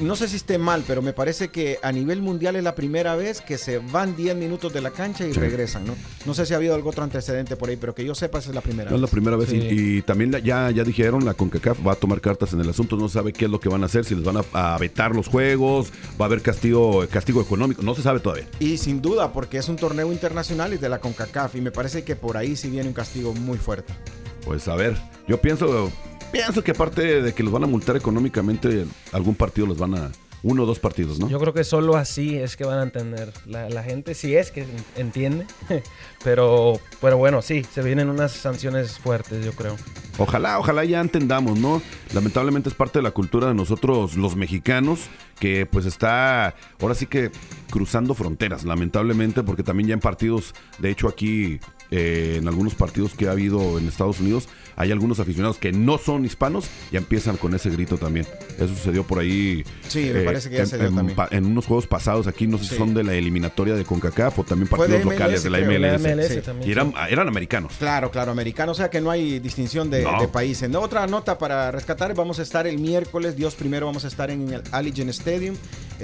no 0.00 0.14
sé 0.16 0.28
si 0.28 0.36
esté 0.36 0.56
mal, 0.56 0.84
pero 0.86 1.02
me 1.02 1.12
parece 1.12 1.48
que 1.48 1.78
a 1.82 1.90
nivel 1.92 2.22
mundial 2.22 2.54
es 2.56 2.62
la 2.62 2.74
primera 2.76 3.16
vez 3.16 3.40
que 3.40 3.58
se 3.58 3.78
van 3.78 4.14
10 4.16 4.36
minutos 4.36 4.72
de 4.72 4.80
la 4.80 4.90
cancha 4.92 5.26
y 5.26 5.34
Sí. 5.34 5.40
regresan, 5.40 5.84
¿no? 5.84 5.94
No 6.26 6.34
sé 6.34 6.46
si 6.46 6.52
ha 6.54 6.56
habido 6.56 6.74
algún 6.74 6.90
otro 6.90 7.02
antecedente 7.04 7.56
por 7.56 7.68
ahí, 7.70 7.76
pero 7.76 7.94
que 7.94 8.04
yo 8.04 8.14
sepa, 8.14 8.38
esa 8.38 8.50
es 8.50 8.54
la 8.54 8.60
primera 8.60 8.88
No 8.90 8.96
es 8.96 9.00
la 9.02 9.06
vez. 9.06 9.10
primera 9.12 9.36
vez. 9.36 9.52
y- 9.52 9.60
Sí. 9.60 9.68
Y, 9.98 10.02
también 10.02 10.30
la- 10.32 10.38
ya, 10.38 10.70
ya 10.70 10.84
dijeron, 10.84 11.24
la 11.24 11.34
CONCACAF 11.34 11.84
va 11.86 11.92
a 11.92 11.96
tomar 11.96 12.20
cartas 12.20 12.52
en 12.52 12.60
el 12.60 12.68
asunto. 12.70 12.96
No 12.96 13.08
sabe 13.08 13.32
qué 13.32 13.46
es 13.46 13.50
lo 13.50 13.58
que 13.60 13.68
van 13.68 13.82
a 13.82 13.86
hacer, 13.86 14.04
si 14.04 14.14
les 14.14 14.24
van 14.24 14.36
a, 14.38 14.44
a 14.74 14.78
vetar 14.78 15.14
los 15.14 15.26
juegos, 15.28 15.90
va 16.20 16.24
a 16.24 16.28
haber 16.28 16.40
castigo, 16.42 17.04
castigo 17.10 17.40
económico. 17.42 17.82
No 17.82 17.94
se 18.00 18.04
sabe 18.04 18.20
todavía. 18.20 18.46
Y 18.58 18.78
sin 18.78 19.00
duda, 19.00 19.32
porque 19.32 19.58
es 19.58 19.68
un 19.68 19.76
torneo 19.76 20.10
internacional 20.12 20.72
y 20.74 20.78
de 20.78 20.88
la 20.88 20.98
CONCACAF, 21.00 21.54
y 21.56 21.60
me 21.60 21.70
parece 21.70 22.04
que 22.04 22.16
por 22.16 22.36
ahí 22.36 22.56
sí 22.56 22.70
viene 22.70 22.88
un 22.88 22.94
castigo 22.94 23.32
muy 23.34 23.58
fuerte. 23.58 23.92
Pues 24.44 24.66
a 24.68 24.74
ver, 24.74 24.96
yo 25.28 25.40
pienso, 25.40 25.92
pienso 26.32 26.64
que 26.64 26.70
aparte 26.72 27.22
de 27.22 27.32
que 27.34 27.42
los 27.42 27.52
van 27.52 27.64
a 27.64 27.66
multar 27.66 27.96
económicamente, 27.96 28.86
algún 29.12 29.34
partido 29.34 29.66
los 29.66 29.78
van 29.78 29.94
a. 29.94 30.10
Uno 30.42 30.62
o 30.62 30.66
dos 30.66 30.78
partidos, 30.78 31.18
¿no? 31.18 31.28
Yo 31.28 31.38
creo 31.38 31.52
que 31.52 31.64
solo 31.64 31.96
así 31.96 32.36
es 32.36 32.56
que 32.56 32.64
van 32.64 32.78
a 32.78 32.82
entender 32.82 33.32
la, 33.46 33.68
la 33.68 33.82
gente, 33.82 34.14
si 34.14 34.34
es 34.36 34.50
que 34.50 34.66
entiende. 34.96 35.46
pero, 36.24 36.80
pero 37.00 37.18
bueno, 37.18 37.42
sí, 37.42 37.64
se 37.64 37.82
vienen 37.82 38.08
unas 38.08 38.32
sanciones 38.32 38.98
fuertes, 38.98 39.44
yo 39.44 39.52
creo. 39.52 39.76
Ojalá, 40.18 40.58
ojalá 40.58 40.84
ya 40.84 41.00
entendamos, 41.00 41.58
¿no? 41.58 41.82
Lamentablemente 42.14 42.68
es 42.68 42.74
parte 42.74 42.98
de 42.98 43.02
la 43.02 43.10
cultura 43.10 43.48
de 43.48 43.54
nosotros 43.54 44.16
los 44.16 44.36
mexicanos 44.36 45.08
que 45.38 45.64
pues 45.64 45.86
está 45.86 46.54
ahora 46.80 46.94
sí 46.94 47.06
que 47.06 47.30
cruzando 47.70 48.14
fronteras, 48.14 48.64
lamentablemente, 48.64 49.42
porque 49.42 49.62
también 49.62 49.88
ya 49.88 49.94
en 49.94 50.00
partidos, 50.00 50.54
de 50.78 50.90
hecho 50.90 51.08
aquí 51.08 51.58
eh, 51.90 52.36
en 52.38 52.46
algunos 52.48 52.74
partidos 52.74 53.12
que 53.14 53.28
ha 53.28 53.32
habido 53.32 53.78
en 53.78 53.88
Estados 53.88 54.20
Unidos, 54.20 54.48
hay 54.76 54.92
algunos 54.92 55.20
aficionados 55.20 55.58
que 55.58 55.72
no 55.72 55.98
son 55.98 56.24
hispanos 56.24 56.66
y 56.90 56.96
empiezan 56.96 57.36
con 57.36 57.54
ese 57.54 57.68
grito 57.70 57.98
también. 57.98 58.26
Eso 58.56 58.68
sucedió 58.68 59.04
por 59.04 59.18
ahí. 59.18 59.64
Sí, 59.88 60.10
me 60.14 60.22
parece 60.22 60.48
que 60.48 60.56
ya 60.56 60.62
en, 60.62 60.68
se 60.68 60.78
dio 60.78 60.86
en 60.88 60.94
también. 60.96 61.18
en 61.32 61.46
unos 61.46 61.66
juegos 61.66 61.86
pasados 61.86 62.26
aquí, 62.26 62.46
no 62.46 62.56
sé 62.58 62.64
si 62.64 62.70
Sí. 62.70 62.76
son 62.76 62.94
de 62.94 63.02
la 63.04 63.14
eliminatoria 63.14 63.74
de 63.74 63.84
CONCACAF 63.84 64.38
o 64.38 64.44
también 64.44 64.68
Fue 64.68 64.86
de 64.88 64.94
partidos 64.94 65.12
locales 65.12 65.40
MLS, 65.40 65.44
de 65.44 65.50
la 65.50 65.58
creo, 65.58 65.70
MLS. 65.80 66.02
La 66.02 66.14
MLS 66.16 66.34
Sí. 66.34 66.40
también. 66.40 66.68
Y 66.68 66.72
eran, 66.72 66.94
eran 67.10 67.28
americanos. 67.28 67.72
Claro, 67.78 68.10
claro, 68.10 68.30
americano, 68.32 68.72
o 68.72 68.74
sea 68.74 68.88
que 68.88 69.00
no 69.00 69.10
hay 69.10 69.38
distinción 69.40 69.90
de, 69.90 70.02
No. 70.04 70.20
de 70.20 70.28
países. 70.28 70.70
No, 70.70 70.80
otra 70.80 71.06
nota 71.06 71.36
para 71.36 71.70
rescatar, 71.72 72.14
vamos 72.14 72.38
a 72.38 72.42
estar 72.42 72.66
el 72.66 72.78
miércoles, 72.78 73.36
Dios 73.36 73.54
primero, 73.56 73.86
vamos 73.86 74.04
a 74.04 74.08
estar 74.08 74.30
en 74.30 74.50
el 74.52 74.62
Allegiant 74.72 75.10
Stadium. 75.10 75.56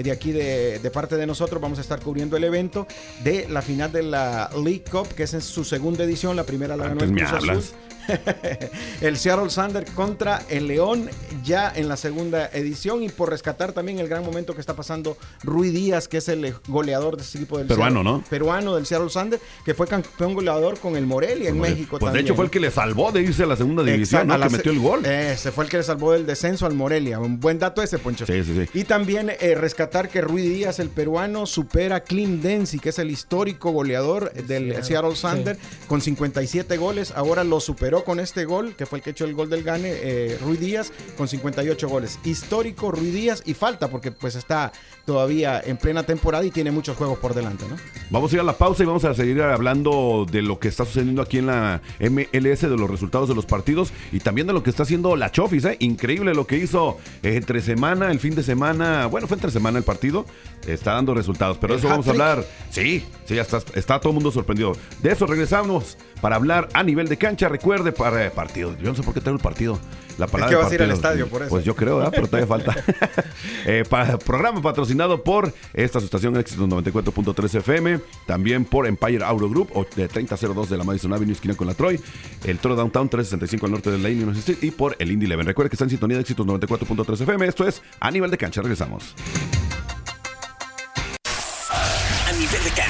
De 0.03 0.11
aquí, 0.11 0.33
de, 0.33 0.79
de 0.79 0.91
parte 0.91 1.17
de 1.17 1.27
nosotros, 1.27 1.61
vamos 1.61 1.79
a 1.79 1.81
estar 1.81 2.01
cubriendo 2.01 2.37
el 2.37 2.45
evento 2.45 2.87
de 3.25 3.49
la 3.49 3.63
final 3.63 3.91
de 3.93 4.03
la 4.03 4.51
League 4.55 4.85
Cup, 4.91 5.09
que 5.09 5.25
es 5.25 5.35
en 5.35 5.41
su 5.41 5.65
segunda 5.65 6.05
edición, 6.05 6.37
la 6.37 6.45
primera 6.45 6.77
la 6.77 6.89
ganó 6.89 7.03
el 7.03 7.13
Cruz 7.13 7.33
Azul. 7.33 7.65
el 9.01 9.17
Seattle 9.17 9.51
Sander 9.51 9.85
contra 9.93 10.43
el 10.49 10.67
León 10.69 11.09
ya 11.45 11.73
en 11.75 11.89
la 11.89 11.97
segunda 11.97 12.47
edición 12.53 13.03
y 13.03 13.09
por 13.09 13.31
rescatar 13.31 13.73
también 13.73 13.99
el 13.99 14.09
gran 14.09 14.25
momento 14.25 14.55
que 14.55 14.61
está 14.61 14.75
pasando 14.75 15.17
Rui 15.43 15.71
Díaz, 15.71 16.09
que 16.09 16.19
es 16.19 16.29
el 16.29 16.55
goleador 16.69 17.17
de 17.17 17.23
ese 17.23 17.39
equipo 17.39 17.59
del 17.59 17.67
Peruano, 17.67 18.01
Seattle- 18.03 18.13
¿no? 18.19 18.25
Peruano 18.29 18.75
del 18.77 18.87
Seattle 18.87 19.11
Sander, 19.11 19.41
que 19.65 19.75
fue 19.75 19.87
campeón 19.87 20.35
goleador 20.35 20.79
con 20.79 20.97
el 20.97 21.07
Morelia 21.07 21.51
en 21.51 21.61
México 21.61 21.99
Pues 21.99 22.01
también. 22.01 22.25
de 22.25 22.29
hecho 22.31 22.35
fue 22.37 22.45
el 22.47 22.51
que 22.51 22.61
le 22.61 22.71
salvó 22.71 23.13
de 23.13 23.23
irse 23.23 23.43
a 23.43 23.47
la 23.47 23.57
segunda 23.57 23.83
división, 23.83 24.23
Exacto, 24.23 24.27
¿no? 24.29 24.35
a 24.35 24.39
la 24.39 24.47
Que 24.49 24.57
metió 24.57 24.73
el 24.73 24.79
gol. 24.81 25.05
Ese 25.07 25.53
fue 25.53 25.65
el 25.65 25.71
que 25.71 25.79
le 25.79 25.83
salvó 25.83 26.13
del 26.13 26.27
descenso 26.27 26.67
al 26.67 26.75
Morelia. 26.75 27.19
Un 27.19 27.41
buen 27.41 27.59
dato 27.59 27.83
ese, 27.83 27.99
Poncho. 27.99 28.27
Sí, 28.27 28.43
sí, 28.45 28.55
sí. 28.55 28.79
Y 28.79 28.85
también 28.85 29.31
eh, 29.41 29.55
rescatar 29.55 30.09
que 30.09 30.21
Rui 30.21 30.43
Díaz, 30.43 30.79
el 30.79 30.89
peruano, 30.91 31.47
supera 31.47 31.97
a 31.97 32.01
Clint 32.01 32.43
Dempsey, 32.43 32.79
que 32.81 32.91
es 32.91 32.99
el 32.99 33.11
histórico 33.11 33.71
goleador 33.71 34.33
del 34.33 34.67
Seattle, 34.83 34.85
Seattle 34.85 35.17
Sander, 35.17 35.59
con 35.87 36.01
57 36.01 36.77
goles. 36.77 37.13
Ahora 37.15 37.45
lo 37.45 37.61
superó 37.61 37.96
con 38.05 38.21
este 38.21 38.45
gol, 38.45 38.75
que 38.77 38.87
fue 38.87 38.99
el 38.99 39.03
que 39.03 39.11
echó 39.11 39.25
el 39.25 39.35
gol 39.35 39.51
del 39.51 39.63
Gane, 39.63 39.91
eh, 39.91 40.39
Rui 40.43 40.57
Díaz, 40.57 40.93
con 41.17 41.29
58 41.29 41.89
goles. 41.89 42.19
Histórico 42.25 42.91
Rui 42.91 43.11
Díaz 43.11 43.43
y 43.47 43.55
falta 43.55 43.89
porque 43.89 44.13
pues 44.13 44.35
está 44.35 44.73
todavía 45.05 45.61
en 45.65 45.77
plena 45.77 46.03
temporada 46.03 46.45
y 46.45 46.51
tiene 46.51 46.71
muchos 46.71 46.97
juegos 46.97 47.19
por 47.19 47.35
delante, 47.35 47.65
¿no? 47.69 47.77
Vamos 48.11 48.33
a 48.33 48.37
ir 48.37 48.41
a 48.41 48.45
la 48.45 48.57
pausa 48.59 48.83
y 48.83 48.87
vamos 48.87 49.05
a 49.05 49.15
seguir 49.15 49.41
hablando 49.43 50.27
de 50.31 50.43
lo 50.43 50.59
que 50.59 50.69
está 50.69 50.85
sucediendo 50.85 51.23
aquí 51.23 51.39
en 51.39 51.47
la 51.47 51.81
MLS, 52.01 52.61
de 52.63 52.77
los 52.77 52.91
resultados 52.91 53.29
de 53.29 53.35
los 53.35 53.47
partidos 53.47 53.93
y 54.13 54.21
también 54.21 54.47
de 54.47 54.53
lo 54.53 54.63
que 54.63 54.71
está 54.71 54.83
haciendo 54.83 55.17
la 55.17 55.31
Chofis. 55.31 55.65
¿eh? 55.65 55.77
Increíble 55.81 56.35
lo 56.35 56.47
que 56.47 56.59
hizo 56.59 56.99
entre 57.23 57.61
semana, 57.61 58.11
el 58.11 58.21
fin 58.21 58.35
de 58.35 58.43
semana. 58.43 59.07
Bueno, 59.07 59.27
fue 59.27 59.37
entre 59.37 59.51
semana 59.51 59.79
el 59.79 59.85
partido. 59.85 60.27
Está 60.67 60.95
dando 60.95 61.15
resultados. 61.15 61.59
Pero 61.59 61.75
de 61.75 61.81
eso 61.81 61.89
vamos 61.89 62.07
a 62.07 62.11
hablar. 62.11 62.45
Sí, 62.71 63.05
sí, 63.25 63.35
ya 63.35 63.43
está, 63.43 63.59
está 63.75 64.01
todo 64.01 64.11
el 64.11 64.15
mundo 64.15 64.31
sorprendido. 64.31 64.73
De 65.03 65.13
eso 65.13 65.27
regresamos 65.27 65.97
para 66.21 66.37
hablar 66.37 66.69
a 66.75 66.83
nivel 66.83 67.09
de 67.09 67.17
cancha. 67.17 67.49
Recuerde 67.49 67.93
para 67.93 68.31
partido. 68.31 68.77
Yo 68.79 68.91
no 68.91 68.95
sé 68.95 69.03
por 69.03 69.15
qué 69.15 69.21
traigo 69.21 69.37
el 69.37 69.43
partido. 69.43 69.79
La 70.19 70.27
palabra 70.27 70.57
que 70.57 70.63
vas 70.63 70.73
a 70.73 70.75
ir 70.75 70.83
al 70.83 70.91
estadio 70.91 71.29
por 71.29 71.43
eso. 71.43 71.51
Pues 71.51 71.65
yo 71.65 71.77
creo, 71.77 71.99
¿verdad? 71.99 72.13
pero 72.15 72.27
todavía 72.27 72.47
falta. 72.47 72.75
Eh, 73.69 73.85
programa 74.25 74.63
patrocinado 74.63 75.25
por 75.25 75.53
esta 75.75 75.99
estación 75.99 76.37
Éxitos 76.37 76.69
94.3 76.69 77.57
FM, 77.57 78.01
también 78.25 78.65
por 78.65 78.87
Empire 78.87 79.25
Auto 79.25 79.51
Group, 79.51 79.71
o 79.75 79.85
de 79.97 80.07
3002 80.07 80.71
de 80.71 80.77
la 80.77 80.85
Madison 80.85 81.13
Avenue, 81.13 81.33
esquina 81.33 81.55
con 81.55 81.67
la 81.67 81.75
Troy, 81.75 82.01
el 82.45 82.59
Toro 82.59 82.77
Downtown 82.77 83.09
365 83.09 83.67
al 83.67 83.73
norte 83.73 83.91
de 83.91 83.99
la 83.99 84.09
Street 84.39 84.59
y 84.63 84.71
por 84.71 84.95
el 85.01 85.11
Indy 85.11 85.27
Eleven. 85.27 85.47
Recuerde 85.47 85.71
que 85.71 85.75
está 85.75 85.85
en 85.85 85.91
sintonía 85.91 86.17
de 86.17 86.23
Éxitos 86.23 86.47
94.3 86.47 87.23
FM. 87.23 87.47
Esto 87.47 87.67
es 87.67 87.83
A 87.99 88.11
Nivel 88.11 88.31
de 88.31 88.39
Cancha. 88.39 88.63
Regresamos. 88.63 89.15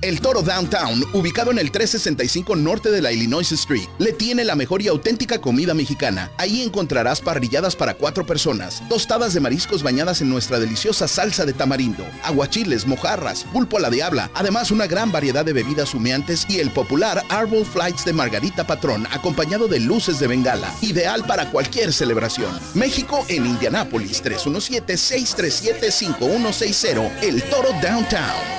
El 0.00 0.20
Toro 0.20 0.42
Downtown, 0.42 1.04
ubicado 1.12 1.50
en 1.50 1.58
el 1.58 1.72
365 1.72 2.54
norte 2.54 2.92
de 2.92 3.02
la 3.02 3.10
Illinois 3.10 3.50
Street, 3.50 3.88
le 3.98 4.12
tiene 4.12 4.44
la 4.44 4.54
mejor 4.54 4.80
y 4.80 4.86
auténtica 4.86 5.40
comida 5.40 5.74
mexicana. 5.74 6.30
Ahí 6.38 6.62
encontrarás 6.62 7.20
parrilladas 7.20 7.74
para 7.74 7.94
cuatro 7.94 8.24
personas, 8.24 8.80
tostadas 8.88 9.34
de 9.34 9.40
mariscos 9.40 9.82
bañadas 9.82 10.20
en 10.20 10.30
nuestra 10.30 10.60
deliciosa 10.60 11.08
salsa 11.08 11.44
de 11.44 11.52
tamarindo, 11.52 12.06
aguachiles, 12.22 12.86
mojarras, 12.86 13.42
pulpo 13.52 13.78
a 13.78 13.80
la 13.80 13.90
diabla, 13.90 14.30
además 14.34 14.70
una 14.70 14.86
gran 14.86 15.10
variedad 15.10 15.44
de 15.44 15.52
bebidas 15.52 15.92
humeantes 15.94 16.46
y 16.48 16.60
el 16.60 16.70
popular 16.70 17.24
Arbol 17.28 17.66
Flights 17.66 18.04
de 18.04 18.12
Margarita 18.12 18.68
Patrón, 18.68 19.04
acompañado 19.10 19.66
de 19.66 19.80
luces 19.80 20.20
de 20.20 20.28
bengala, 20.28 20.72
ideal 20.80 21.24
para 21.26 21.50
cualquier 21.50 21.92
celebración. 21.92 22.56
México 22.74 23.26
en 23.28 23.46
Indianápolis, 23.46 24.22
317-637-5160, 24.22 27.22
El 27.22 27.42
Toro 27.42 27.70
Downtown. 27.82 28.58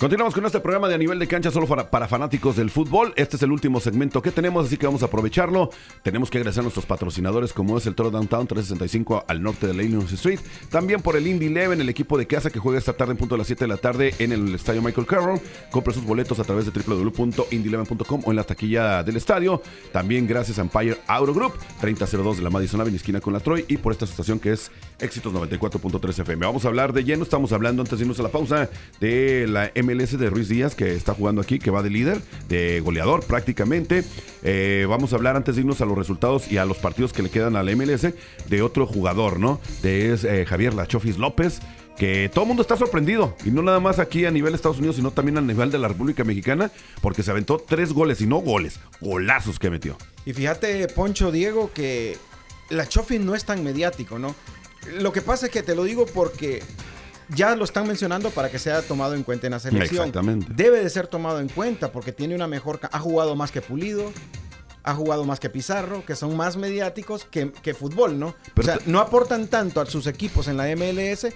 Continuamos 0.00 0.32
con 0.32 0.46
este 0.46 0.60
programa 0.60 0.88
de 0.88 0.94
a 0.94 0.98
nivel 0.98 1.18
de 1.18 1.28
cancha 1.28 1.50
solo 1.50 1.66
para, 1.66 1.90
para 1.90 2.08
fanáticos 2.08 2.56
del 2.56 2.70
fútbol. 2.70 3.12
Este 3.16 3.36
es 3.36 3.42
el 3.42 3.52
último 3.52 3.80
segmento 3.80 4.22
que 4.22 4.30
tenemos, 4.30 4.64
así 4.64 4.78
que 4.78 4.86
vamos 4.86 5.02
a 5.02 5.06
aprovecharlo. 5.06 5.68
Tenemos 6.02 6.30
que 6.30 6.38
agradecer 6.38 6.60
a 6.60 6.62
nuestros 6.62 6.86
patrocinadores, 6.86 7.52
como 7.52 7.76
es 7.76 7.84
el 7.84 7.94
Toro 7.94 8.10
Downtown 8.10 8.46
365 8.46 9.26
al 9.28 9.42
norte 9.42 9.66
de 9.66 9.74
la 9.74 9.82
Street. 9.82 10.40
También 10.70 11.02
por 11.02 11.16
el 11.16 11.26
Indy 11.26 11.48
Eleven, 11.48 11.82
el 11.82 11.88
equipo 11.90 12.16
de 12.16 12.26
casa 12.26 12.48
que 12.48 12.58
juega 12.58 12.78
esta 12.78 12.94
tarde 12.94 13.12
en 13.12 13.18
punto 13.18 13.34
a 13.34 13.38
las 13.38 13.46
7 13.46 13.62
de 13.62 13.68
la 13.68 13.76
tarde 13.76 14.14
en 14.20 14.32
el 14.32 14.54
estadio 14.54 14.80
Michael 14.80 15.06
Carroll. 15.06 15.38
Compre 15.70 15.92
sus 15.92 16.04
boletos 16.04 16.40
a 16.40 16.44
través 16.44 16.64
de 16.64 16.72
www.indyeleven.com 16.72 18.22
o 18.24 18.30
en 18.30 18.36
la 18.36 18.44
taquilla 18.44 19.02
del 19.02 19.18
estadio. 19.18 19.60
También 19.92 20.26
gracias 20.26 20.58
a 20.58 20.62
Empire 20.62 20.96
Auto 21.08 21.34
Group 21.34 21.52
3002 21.82 22.38
de 22.38 22.42
la 22.42 22.48
Madison 22.48 22.80
Avenue, 22.80 22.96
esquina 22.96 23.20
con 23.20 23.34
la 23.34 23.40
Troy. 23.40 23.66
Y 23.68 23.76
por 23.76 23.92
esta 23.92 24.06
estación 24.06 24.40
que 24.40 24.52
es 24.52 24.70
Éxitos 24.98 25.30
94.3 25.34 26.20
FM. 26.20 26.46
Vamos 26.46 26.64
a 26.64 26.68
hablar 26.68 26.94
de 26.94 27.04
lleno, 27.04 27.22
estamos 27.24 27.52
hablando 27.52 27.82
antes 27.82 27.98
de 27.98 28.04
irnos 28.04 28.18
a 28.18 28.22
la 28.22 28.30
pausa 28.30 28.70
de 28.98 29.46
la 29.46 29.70
MLS 29.90 30.18
de 30.18 30.30
Ruiz 30.30 30.48
Díaz 30.48 30.74
que 30.74 30.94
está 30.94 31.14
jugando 31.14 31.40
aquí, 31.40 31.58
que 31.58 31.70
va 31.70 31.82
de 31.82 31.90
líder, 31.90 32.20
de 32.48 32.80
goleador 32.80 33.24
prácticamente. 33.24 34.04
Eh, 34.42 34.86
vamos 34.88 35.12
a 35.12 35.16
hablar 35.16 35.36
antes 35.36 35.56
de 35.56 35.62
irnos 35.62 35.80
a 35.80 35.84
los 35.84 35.96
resultados 35.96 36.50
y 36.50 36.58
a 36.58 36.64
los 36.64 36.78
partidos 36.78 37.12
que 37.12 37.22
le 37.22 37.30
quedan 37.30 37.56
a 37.56 37.62
la 37.62 37.74
MLS 37.74 38.08
de 38.48 38.62
otro 38.62 38.86
jugador, 38.86 39.38
¿no? 39.38 39.60
De 39.82 40.12
es, 40.12 40.24
eh, 40.24 40.46
Javier 40.46 40.74
Lachofis 40.74 41.18
López. 41.18 41.60
Que 41.98 42.30
todo 42.32 42.44
el 42.44 42.48
mundo 42.48 42.62
está 42.62 42.78
sorprendido, 42.78 43.36
y 43.44 43.50
no 43.50 43.60
nada 43.60 43.78
más 43.78 43.98
aquí 43.98 44.24
a 44.24 44.30
nivel 44.30 44.52
de 44.52 44.56
Estados 44.56 44.78
Unidos, 44.78 44.96
sino 44.96 45.10
también 45.10 45.36
a 45.36 45.42
nivel 45.42 45.70
de 45.70 45.76
la 45.76 45.86
República 45.86 46.24
Mexicana, 46.24 46.70
porque 47.02 47.22
se 47.22 47.30
aventó 47.30 47.58
tres 47.58 47.92
goles, 47.92 48.22
y 48.22 48.26
no 48.26 48.38
goles, 48.38 48.80
golazos 49.02 49.58
que 49.58 49.68
metió. 49.68 49.98
Y 50.24 50.32
fíjate, 50.32 50.88
Poncho 50.88 51.30
Diego, 51.30 51.70
que 51.74 52.16
la 52.70 52.88
Chofi 52.88 53.18
no 53.18 53.34
es 53.34 53.44
tan 53.44 53.62
mediático, 53.62 54.18
¿no? 54.18 54.34
Lo 54.98 55.12
que 55.12 55.20
pasa 55.20 55.46
es 55.46 55.52
que 55.52 55.62
te 55.62 55.74
lo 55.74 55.84
digo 55.84 56.06
porque 56.06 56.62
ya 57.34 57.54
lo 57.56 57.64
están 57.64 57.86
mencionando 57.86 58.30
para 58.30 58.50
que 58.50 58.58
sea 58.58 58.82
tomado 58.82 59.14
en 59.14 59.22
cuenta 59.22 59.46
en 59.46 59.52
la 59.52 59.60
selección. 59.60 60.08
Exactamente. 60.08 60.46
Debe 60.54 60.82
de 60.82 60.90
ser 60.90 61.06
tomado 61.06 61.40
en 61.40 61.48
cuenta 61.48 61.92
porque 61.92 62.12
tiene 62.12 62.34
una 62.34 62.46
mejor... 62.46 62.80
Ha 62.90 62.98
jugado 62.98 63.36
más 63.36 63.50
que 63.52 63.60
Pulido, 63.62 64.12
ha 64.82 64.94
jugado 64.94 65.24
más 65.24 65.40
que 65.40 65.50
Pizarro, 65.50 66.04
que 66.04 66.16
son 66.16 66.36
más 66.36 66.56
mediáticos 66.56 67.24
que, 67.24 67.52
que 67.52 67.74
fútbol, 67.74 68.18
¿no? 68.18 68.34
Pero 68.54 68.72
o 68.72 68.76
sea, 68.76 68.80
no 68.86 68.98
aportan 69.00 69.46
tanto 69.48 69.80
a 69.80 69.86
sus 69.86 70.06
equipos 70.06 70.48
en 70.48 70.56
la 70.56 70.64
MLS, 70.74 71.26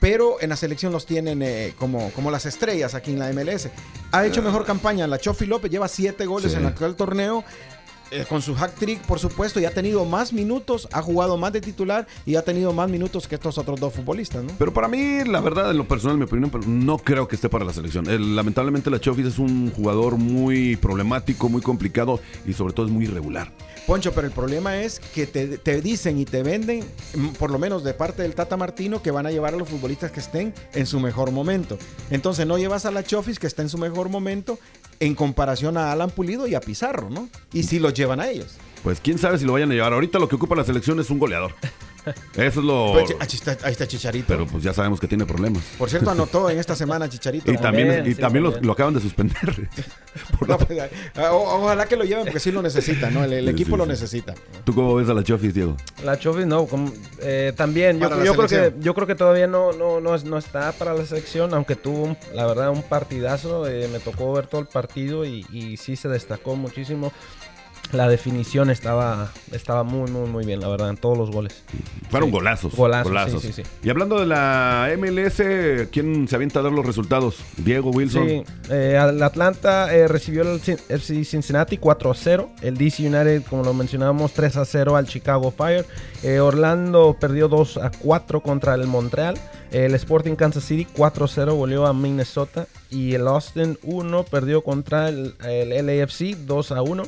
pero 0.00 0.40
en 0.40 0.50
la 0.50 0.56
selección 0.56 0.92
los 0.92 1.06
tienen 1.06 1.42
eh, 1.42 1.74
como, 1.78 2.10
como 2.12 2.30
las 2.30 2.46
estrellas 2.46 2.94
aquí 2.94 3.12
en 3.12 3.18
la 3.18 3.32
MLS. 3.32 3.68
Ha 4.12 4.26
hecho 4.26 4.42
mejor 4.42 4.64
campaña 4.64 5.06
la 5.06 5.18
Chofi 5.18 5.46
López, 5.46 5.70
lleva 5.70 5.88
siete 5.88 6.26
goles 6.26 6.52
Sí. 6.52 6.56
en 6.56 6.64
el 6.64 6.68
actual 6.68 6.94
torneo. 6.96 7.44
Eh, 8.10 8.24
con 8.28 8.40
su 8.42 8.54
hack 8.54 8.74
trick, 8.74 9.00
por 9.02 9.18
supuesto, 9.18 9.60
y 9.60 9.64
ha 9.64 9.70
tenido 9.72 10.04
más 10.04 10.32
minutos, 10.32 10.88
ha 10.92 11.02
jugado 11.02 11.36
más 11.36 11.52
de 11.52 11.60
titular 11.60 12.06
y 12.24 12.36
ha 12.36 12.42
tenido 12.42 12.72
más 12.72 12.88
minutos 12.88 13.28
que 13.28 13.34
estos 13.34 13.58
otros 13.58 13.78
dos 13.80 13.92
futbolistas, 13.94 14.42
¿no? 14.44 14.52
Pero 14.58 14.72
para 14.72 14.88
mí, 14.88 15.24
la 15.24 15.40
verdad, 15.40 15.70
en 15.70 15.78
lo 15.78 15.86
personal, 15.86 16.16
mi 16.16 16.24
opinión, 16.24 16.50
pero 16.50 16.64
no 16.66 16.98
creo 16.98 17.28
que 17.28 17.36
esté 17.36 17.48
para 17.48 17.64
la 17.64 17.72
selección. 17.72 18.08
El- 18.08 18.34
lamentablemente, 18.36 18.90
la 18.90 19.00
Chofis 19.00 19.26
es 19.26 19.38
un 19.38 19.70
jugador 19.70 20.16
muy 20.16 20.76
problemático, 20.76 21.48
muy 21.48 21.60
complicado 21.62 22.20
y 22.46 22.52
sobre 22.54 22.72
todo 22.72 22.86
es 22.86 22.92
muy 22.92 23.04
irregular. 23.04 23.52
Poncho, 23.86 24.12
pero 24.12 24.26
el 24.26 24.32
problema 24.34 24.82
es 24.82 25.00
que 25.00 25.26
te, 25.26 25.56
te 25.58 25.80
dicen 25.80 26.18
y 26.18 26.24
te 26.26 26.42
venden, 26.42 26.84
mm, 27.14 27.28
por 27.38 27.50
lo 27.50 27.58
menos 27.58 27.84
de 27.84 27.94
parte 27.94 28.22
del 28.22 28.34
Tata 28.34 28.56
Martino, 28.56 29.02
que 29.02 29.10
van 29.10 29.26
a 29.26 29.30
llevar 29.30 29.54
a 29.54 29.56
los 29.56 29.68
futbolistas 29.68 30.10
que 30.12 30.20
estén 30.20 30.52
en 30.74 30.84
su 30.86 31.00
mejor 31.00 31.30
momento. 31.30 31.78
Entonces 32.10 32.46
no 32.46 32.58
llevas 32.58 32.84
a 32.84 32.90
la 32.90 33.02
Chofis 33.02 33.38
que 33.38 33.46
está 33.46 33.62
en 33.62 33.70
su 33.70 33.78
mejor 33.78 34.08
momento 34.10 34.58
en 35.00 35.14
comparación 35.14 35.76
a 35.76 35.92
Alan 35.92 36.10
Pulido 36.10 36.46
y 36.46 36.54
a 36.54 36.60
Pizarro, 36.60 37.10
¿no? 37.10 37.28
Y 37.52 37.64
si 37.64 37.78
los 37.78 37.94
llevan 37.94 38.20
a 38.20 38.28
ellos. 38.28 38.56
Pues 38.82 39.00
quién 39.00 39.18
sabe 39.18 39.38
si 39.38 39.44
lo 39.44 39.52
vayan 39.52 39.70
a 39.70 39.74
llevar. 39.74 39.92
Ahorita 39.92 40.18
lo 40.18 40.28
que 40.28 40.36
ocupa 40.36 40.54
la 40.54 40.64
selección 40.64 41.00
es 41.00 41.10
un 41.10 41.18
goleador. 41.18 41.54
Eso 42.34 42.60
es 42.60 42.66
lo. 42.66 42.92
Pues, 42.92 43.10
ahí, 43.20 43.26
está, 43.32 43.56
ahí 43.66 43.72
está 43.72 43.86
Chicharito. 43.86 44.26
Pero 44.28 44.46
pues 44.46 44.62
ya 44.62 44.72
sabemos 44.72 45.00
que 45.00 45.06
tiene 45.08 45.24
problemas. 45.26 45.62
por 45.78 45.88
cierto, 45.90 46.10
anotó 46.10 46.48
en 46.50 46.58
esta 46.58 46.74
semana 46.76 47.08
Chicharito. 47.08 47.50
Y 47.50 47.56
también, 47.56 47.88
También, 47.88 48.06
y 48.12 48.14
sí, 48.14 48.20
también 48.20 48.44
lo, 48.44 48.50
también. 48.50 48.66
lo 48.66 48.72
acaban 48.72 48.94
de 48.94 49.00
suspender. 49.00 49.68
Por 50.38 50.48
No, 50.48 50.58
pues, 50.58 50.80
ah, 51.16 51.32
o- 51.32 51.62
ojalá 51.64 51.86
que 51.86 51.96
lo 51.96 52.04
lleven 52.04 52.24
porque 52.24 52.40
sí 52.40 52.50
lo 52.52 52.62
necesita, 52.62 53.10
¿no? 53.10 53.24
El, 53.24 53.32
el 53.32 53.44
Sí, 53.46 53.50
equipo 53.50 53.70
sí, 53.72 53.76
lo 53.76 53.84
sí. 53.84 53.90
necesita. 53.90 54.34
¿Tú 54.64 54.74
cómo 54.74 54.94
ves 54.94 55.08
a 55.08 55.14
la 55.14 55.22
Chofis, 55.22 55.54
Diego? 55.54 55.76
La 56.04 56.18
Chofi 56.18 56.44
no, 56.46 56.66
como, 56.66 56.92
eh, 57.20 57.52
también 57.56 57.98
yo, 58.00 58.08
yo 58.24 58.34
creo 58.34 58.46
que 58.48 58.74
yo 58.80 58.94
creo 58.94 59.06
que 59.06 59.14
todavía 59.14 59.46
no 59.46 59.72
no 59.72 60.00
no, 60.00 60.16
no 60.16 60.38
está 60.38 60.72
para 60.72 60.94
la 60.94 61.04
selección, 61.06 61.52
aunque 61.54 61.76
tuvo 61.76 62.02
un- 62.04 62.16
la 62.34 62.46
verdad 62.46 62.70
un 62.70 62.82
partidazo, 62.82 63.66
eh, 63.68 63.88
me 63.92 63.98
tocó 64.00 64.32
ver 64.32 64.46
todo 64.46 64.60
el 64.60 64.66
partido 64.66 65.24
y, 65.24 65.46
y 65.52 65.76
sí 65.76 65.96
se 65.96 66.08
destacó 66.08 66.56
muchísimo. 66.56 67.12
La 67.92 68.06
definición 68.08 68.68
estaba 68.68 69.30
estaba 69.52 69.82
muy 69.82 70.10
muy 70.10 70.28
muy 70.28 70.44
bien, 70.44 70.60
la 70.60 70.68
verdad, 70.68 70.90
en 70.90 70.96
todos 70.98 71.16
los 71.16 71.30
goles. 71.30 71.62
Fueron 72.10 72.28
Sí. 72.28 72.32
golazos. 72.32 72.74
Golazos, 72.74 73.40
sí, 73.42 73.52
sí, 73.52 73.62
sí. 73.62 73.70
Y 73.82 73.88
hablando 73.90 74.20
de 74.20 74.26
la 74.26 74.88
MLS, 74.98 75.88
¿quién 75.90 76.28
se 76.28 76.36
avienta 76.36 76.60
a 76.60 76.62
dar 76.62 76.72
los 76.72 76.84
resultados? 76.84 77.36
Diego 77.56 77.90
Wilson. 77.90 78.28
Sí, 78.28 78.42
eh, 78.70 78.98
el 79.08 79.22
Atlanta 79.22 79.94
eh, 79.94 80.06
recibió 80.06 80.42
el 80.42 80.60
FC 80.60 81.24
Cincinnati 81.24 81.78
4 81.78 82.10
a 82.10 82.14
0. 82.14 82.50
El 82.60 82.76
DC 82.76 83.02
United, 83.06 83.42
como 83.48 83.62
lo 83.64 83.72
mencionábamos, 83.72 84.32
3 84.32 84.56
a 84.58 84.64
0 84.66 84.96
al 84.96 85.06
Chicago 85.06 85.50
Fire. 85.50 85.86
Eh, 86.22 86.40
Orlando 86.40 87.16
perdió 87.18 87.48
2 87.48 87.78
a 87.78 87.90
4 87.90 88.42
contra 88.42 88.74
el 88.74 88.86
Montreal. 88.86 89.38
El 89.70 89.94
Sporting 89.94 90.34
Kansas 90.34 90.64
City 90.64 90.86
4 90.96 91.24
a 91.24 91.28
0 91.28 91.54
volvió 91.54 91.86
a 91.86 91.92
Minnesota. 91.94 92.66
Y 92.90 93.14
el 93.14 93.26
Austin 93.28 93.78
1 93.82 94.24
perdió 94.24 94.62
contra 94.62 95.08
el, 95.08 95.34
el 95.44 95.86
LAFC 95.86 96.36
2 96.36 96.72
a 96.72 96.82
1. 96.82 97.02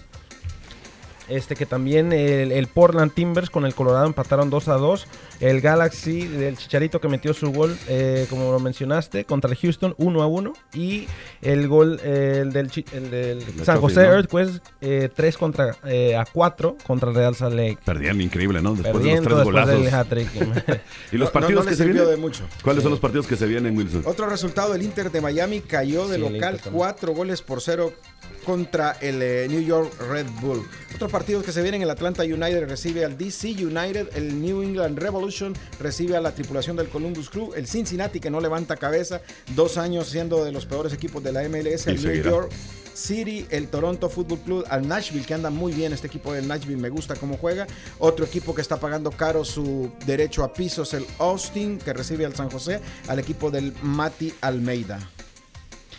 Este 1.30 1.54
que 1.56 1.64
también 1.66 2.12
el, 2.12 2.52
el 2.52 2.66
Portland 2.66 3.12
Timbers 3.12 3.48
con 3.50 3.64
el 3.64 3.74
Colorado 3.74 4.06
empataron 4.06 4.50
2 4.50 4.68
a 4.68 4.74
2. 4.74 5.06
El 5.40 5.60
Galaxy 5.60 6.26
del 6.26 6.56
Chicharito 6.58 7.00
que 7.00 7.08
metió 7.08 7.32
su 7.32 7.50
gol, 7.52 7.76
eh, 7.88 8.26
como 8.28 8.52
lo 8.52 8.58
mencionaste, 8.60 9.24
contra 9.24 9.50
el 9.50 9.56
Houston 9.56 9.94
1 9.96 10.22
a 10.22 10.26
1. 10.26 10.52
Y 10.74 11.06
el 11.42 11.68
gol 11.68 12.00
eh, 12.04 12.40
el 12.42 12.52
del, 12.52 12.70
el 12.92 13.10
del 13.10 13.42
San 13.64 13.76
Chofis, 13.76 13.80
José 13.80 14.06
¿no? 14.06 14.12
Earthquakes 14.14 14.60
eh, 14.80 15.08
3 15.14 15.36
contra, 15.38 15.76
eh, 15.86 16.16
a 16.16 16.24
4 16.24 16.76
contra 16.86 17.08
el 17.10 17.14
Real 17.14 17.34
Salt 17.34 17.54
Lake. 17.54 17.78
Perdían 17.84 18.20
increíble, 18.20 18.60
¿no? 18.60 18.74
Después 18.74 18.92
Perdiendo 18.94 19.22
de 19.36 19.44
los 19.44 19.54
tres 19.54 19.66
después 19.66 19.66
del 19.66 20.46
golazos. 20.46 20.80
¿Y 21.12 21.16
los 21.16 21.28
No- 21.28 21.32
partidos 21.32 21.64
no, 21.64 21.64
no 21.64 21.70
que 21.70 21.76
se 21.76 21.84
vienen? 21.84 22.06
de 22.06 22.16
mucho. 22.16 22.44
¿Cuáles 22.62 22.82
son 22.82 22.90
los 22.90 23.00
partidos 23.00 23.26
que 23.26 23.36
se 23.36 23.46
vienen, 23.46 23.76
Wilson? 23.76 24.02
Otro 24.04 24.28
resultado, 24.28 24.74
el 24.74 24.82
Inter 24.82 25.10
de 25.10 25.20
Miami 25.20 25.60
cayó 25.60 26.08
de 26.08 26.16
Sí, 26.16 26.20
local 26.20 26.34
Inter 26.34 26.56
también. 26.56 26.74
cuatro 26.74 27.12
goles 27.14 27.42
por 27.42 27.60
cero 27.60 27.92
contra 28.44 28.92
el 29.00 29.22
eh, 29.22 29.46
New 29.48 29.60
York 29.60 29.92
Red 30.00 30.26
Bull. 30.40 30.66
Otros 30.94 31.10
partidos 31.10 31.44
que 31.44 31.52
se 31.52 31.62
vienen, 31.62 31.82
el 31.82 31.90
Atlanta 31.90 32.22
United 32.22 32.68
recibe 32.68 33.04
al 33.04 33.16
DC 33.16 33.48
United, 33.64 34.08
el 34.14 34.40
New 34.40 34.62
England 34.62 34.98
Revolution 34.98 35.54
recibe 35.78 36.16
a 36.16 36.20
la 36.20 36.32
tripulación 36.32 36.76
del 36.76 36.88
Columbus 36.88 37.30
Crew, 37.30 37.52
el 37.54 37.66
Cincinnati 37.66 38.20
que 38.20 38.30
no 38.30 38.40
levanta 38.40 38.76
cabeza, 38.76 39.20
dos 39.54 39.78
años 39.78 40.08
siendo 40.08 40.44
de 40.44 40.52
los 40.52 40.66
peores 40.66 40.92
equipos 40.92 41.22
de 41.22 41.32
la 41.32 41.48
MLS, 41.48 41.86
el 41.86 42.02
New. 42.02 42.22
York 42.22 42.50
City, 42.94 43.46
el 43.50 43.68
Toronto 43.68 44.08
Football 44.08 44.40
Club, 44.40 44.64
al 44.68 44.86
Nashville, 44.86 45.24
que 45.24 45.34
anda 45.34 45.50
muy 45.50 45.72
bien 45.72 45.92
este 45.92 46.06
equipo 46.06 46.32
del 46.32 46.46
Nashville, 46.46 46.80
me 46.80 46.90
gusta 46.90 47.16
cómo 47.16 47.36
juega. 47.36 47.66
Otro 47.98 48.24
equipo 48.24 48.54
que 48.54 48.60
está 48.60 48.78
pagando 48.78 49.10
caro 49.10 49.44
su 49.44 49.90
derecho 50.06 50.44
a 50.44 50.52
pisos, 50.52 50.92
el 50.94 51.06
Austin, 51.18 51.78
que 51.78 51.92
recibe 51.92 52.26
al 52.26 52.34
San 52.34 52.50
José, 52.50 52.80
al 53.08 53.18
equipo 53.18 53.50
del 53.50 53.72
Mati 53.82 54.32
Almeida. 54.40 54.98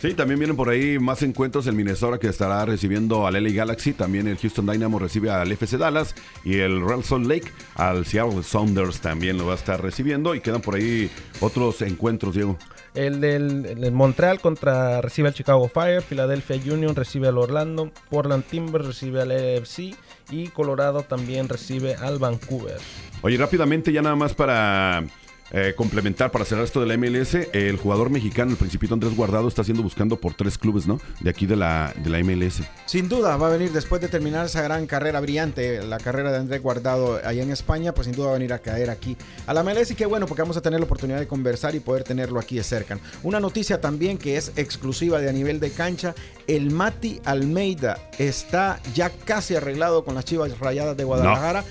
Sí, 0.02 0.14
también 0.14 0.40
vienen 0.40 0.56
por 0.56 0.68
ahí 0.68 0.98
más 0.98 1.22
encuentros. 1.22 1.68
El 1.68 1.76
Minnesota 1.76 2.18
que 2.18 2.26
estará 2.26 2.64
recibiendo 2.64 3.24
al 3.24 3.34
LA 3.34 3.50
Galaxy. 3.50 3.92
También 3.92 4.26
el 4.26 4.36
Houston 4.36 4.66
Dynamo 4.66 4.98
recibe 4.98 5.30
al 5.30 5.52
FC 5.52 5.78
Dallas. 5.78 6.16
Y 6.44 6.58
el 6.58 6.84
Real 6.84 7.04
Salt 7.04 7.24
Lake 7.24 7.52
al 7.76 8.04
Seattle 8.04 8.42
Sounders 8.42 9.00
también 9.00 9.38
lo 9.38 9.46
va 9.46 9.52
a 9.52 9.54
estar 9.54 9.80
recibiendo. 9.80 10.34
Y 10.34 10.40
quedan 10.40 10.60
por 10.60 10.74
ahí 10.74 11.08
otros 11.38 11.82
encuentros, 11.82 12.34
Diego. 12.34 12.58
El 12.94 13.20
del, 13.20 13.64
el 13.64 13.80
del 13.80 13.92
Montreal 13.92 14.40
contra 14.40 15.00
recibe 15.02 15.28
al 15.28 15.34
Chicago 15.34 15.68
Fire, 15.68 16.02
Philadelphia 16.02 16.56
Union 16.56 16.96
recibe 16.96 17.28
al 17.28 17.38
Orlando, 17.38 17.92
Portland 18.10 18.42
Timbers 18.44 18.84
recibe 18.84 19.22
al 19.22 19.28
LFC 19.28 19.94
y 20.30 20.48
Colorado 20.48 21.02
también 21.02 21.48
recibe 21.48 21.94
al 21.94 22.18
Vancouver. 22.18 22.78
Oye, 23.22 23.36
rápidamente, 23.36 23.92
ya 23.92 24.02
nada 24.02 24.16
más 24.16 24.34
para 24.34 25.04
eh, 25.52 25.74
complementar, 25.76 26.30
para 26.30 26.44
cerrar 26.44 26.64
esto 26.64 26.80
de 26.80 26.86
la 26.86 26.96
MLS, 26.96 27.34
el 27.52 27.76
jugador 27.76 28.10
mexicano, 28.10 28.52
el 28.52 28.56
Principito 28.56 28.94
Andrés 28.94 29.14
Guardado, 29.14 29.48
está 29.48 29.62
siendo 29.62 29.82
buscando 29.82 30.16
por 30.16 30.34
tres 30.34 30.56
clubes, 30.56 30.86
¿no? 30.86 30.98
De 31.20 31.30
aquí 31.30 31.46
de 31.46 31.56
la, 31.56 31.92
de 31.96 32.10
la 32.10 32.18
MLS. 32.24 32.62
Sin 32.86 33.08
duda 33.08 33.36
va 33.36 33.48
a 33.48 33.50
venir 33.50 33.70
después 33.70 34.00
de 34.00 34.08
terminar 34.08 34.46
esa 34.46 34.62
gran 34.62 34.86
carrera 34.86 35.20
brillante, 35.20 35.82
la 35.82 35.98
carrera 35.98 36.32
de 36.32 36.38
Andrés 36.38 36.62
Guardado 36.62 37.20
allá 37.22 37.42
en 37.42 37.50
España, 37.50 37.92
pues 37.92 38.06
sin 38.06 38.16
duda 38.16 38.26
va 38.26 38.32
a 38.32 38.38
venir 38.38 38.52
a 38.52 38.60
caer 38.60 38.90
aquí 38.90 39.16
a 39.46 39.54
la 39.54 39.62
MLS 39.62 39.90
y 39.90 39.94
qué 39.94 40.06
bueno 40.06 40.26
porque 40.26 40.42
vamos 40.42 40.56
a 40.56 40.62
tener 40.62 40.80
la 40.80 40.86
oportunidad 40.86 41.18
de 41.18 41.26
conversar 41.26 41.74
y 41.74 41.80
poder 41.80 42.04
tenerlo 42.04 42.40
aquí 42.40 42.56
de 42.56 42.64
cerca. 42.64 42.98
Una 43.22 43.38
noticia 43.38 43.80
también 43.80 44.18
que 44.18 44.36
es 44.36 44.52
exclusiva 44.56 45.20
de 45.20 45.28
a 45.28 45.32
nivel 45.32 45.60
de 45.60 45.70
cancha, 45.70 46.14
el 46.46 46.70
Mati 46.70 47.20
Almeida 47.24 47.98
está 48.18 48.80
ya 48.94 49.10
casi 49.10 49.54
arreglado 49.54 50.04
con 50.04 50.14
las 50.14 50.24
Chivas 50.24 50.58
Rayadas 50.58 50.96
de 50.96 51.04
Guadalajara. 51.04 51.64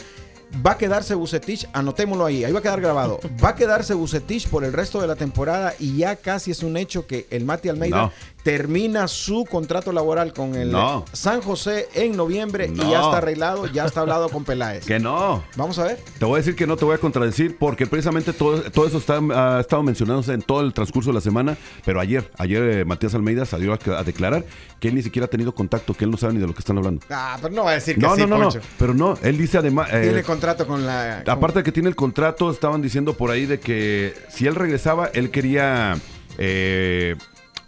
Va 0.66 0.72
a 0.72 0.78
quedarse 0.78 1.16
Bucetich, 1.16 1.68
anotémoslo 1.74 2.26
ahí, 2.26 2.44
ahí 2.44 2.52
va 2.52 2.60
a 2.60 2.62
quedar 2.62 2.82
grabado. 2.82 3.20
Va 3.44 3.50
a 3.50 3.56
quedarse 3.56 3.94
Bucetich 3.94 4.48
por 4.48 4.64
el 4.64 4.74
resto 4.74 5.00
de 5.00 5.08
la 5.08 5.16
temporada 5.16 5.74
y 5.80 5.98
ya 5.98 6.18
casi 6.18 6.52
es 6.52 6.62
un 6.62 6.78
hecho 6.78 7.08
que 7.08 7.26
el 7.30 7.46
Mati 7.46 7.70
Almeida 7.70 7.98
No. 7.98 8.12
Termina 8.44 9.08
su 9.08 9.46
contrato 9.46 9.92
laboral 9.92 10.34
con 10.34 10.56
el 10.56 10.72
No. 10.72 11.06
San 11.14 11.42
José 11.42 11.88
en 11.94 12.16
noviembre 12.18 12.68
No. 12.70 12.84
y 12.88 12.92
ya 12.92 13.02
está 13.02 13.18
arreglado, 13.18 13.68
ya 13.68 13.86
está 13.86 14.02
hablado 14.02 14.30
con 14.30 14.44
Peláez. 14.44 14.86
Que 14.86 15.00
no. 15.00 15.44
Vamos 15.56 15.78
a 15.80 15.84
ver. 15.84 16.00
Te 16.18 16.26
voy 16.26 16.36
a 16.36 16.38
decir 16.38 16.56
que 16.56 16.66
no 16.66 16.76
te 16.78 16.86
voy 16.86 16.96
a 16.96 16.98
contradecir 16.98 17.58
porque 17.58 17.86
precisamente 17.86 18.34
todo, 18.34 18.62
todo 18.72 18.88
eso 18.88 18.98
está, 18.98 19.20
ha 19.34 19.60
estado 19.60 19.84
mencionándose 19.84 20.34
en 20.34 20.42
todo 20.42 20.62
el 20.62 20.74
transcurso 20.74 21.12
de 21.12 21.16
la 21.16 21.22
semana, 21.22 21.58
pero 21.86 22.00
ayer, 22.00 22.32
ayer 22.38 22.64
eh, 22.64 22.86
Matías 22.86 23.14
Almeida 23.14 23.46
salió 23.46 23.74
a, 23.74 23.80
a 24.00 24.04
declarar 24.04 24.44
que 24.80 24.88
él 24.88 24.96
ni 24.96 25.04
siquiera 25.04 25.26
ha 25.26 25.30
tenido 25.30 25.54
contacto, 25.54 25.94
que 25.94 26.06
él 26.06 26.12
no 26.12 26.18
sabe 26.18 26.34
ni 26.34 26.40
de 26.40 26.48
lo 26.48 26.54
que 26.54 26.60
están 26.60 26.78
hablando. 26.78 27.06
Ah, 27.12 27.38
pero 27.42 27.54
no 27.54 27.64
va 27.66 27.72
a 27.72 27.76
decir 27.76 27.96
que 27.96 28.02
No, 28.02 28.16
sí, 28.16 28.26
no, 28.26 28.38
no, 28.40 28.50
pero 28.80 28.94
no, 28.96 29.18
él 29.22 29.38
dice 29.38 29.60
además... 29.60 29.90
eh, 29.94 30.02
Tiene 30.04 30.24
contrato 30.24 30.66
con 30.66 30.86
la. 30.86 31.22
con- 31.26 31.34
Aparte 31.36 31.60
de 31.60 31.64
que 31.64 31.72
tiene 31.72 31.90
el 31.90 31.96
contrato, 31.96 32.50
estaban 32.50 32.82
diciendo 32.82 33.14
por 33.14 33.30
ahí 33.30 33.46
de 33.46 33.60
que 33.60 34.14
si 34.30 34.48
él 34.48 34.56
regresaba, 34.56 35.12
él 35.14 35.30
quería 35.30 35.96
eh, 36.38 37.16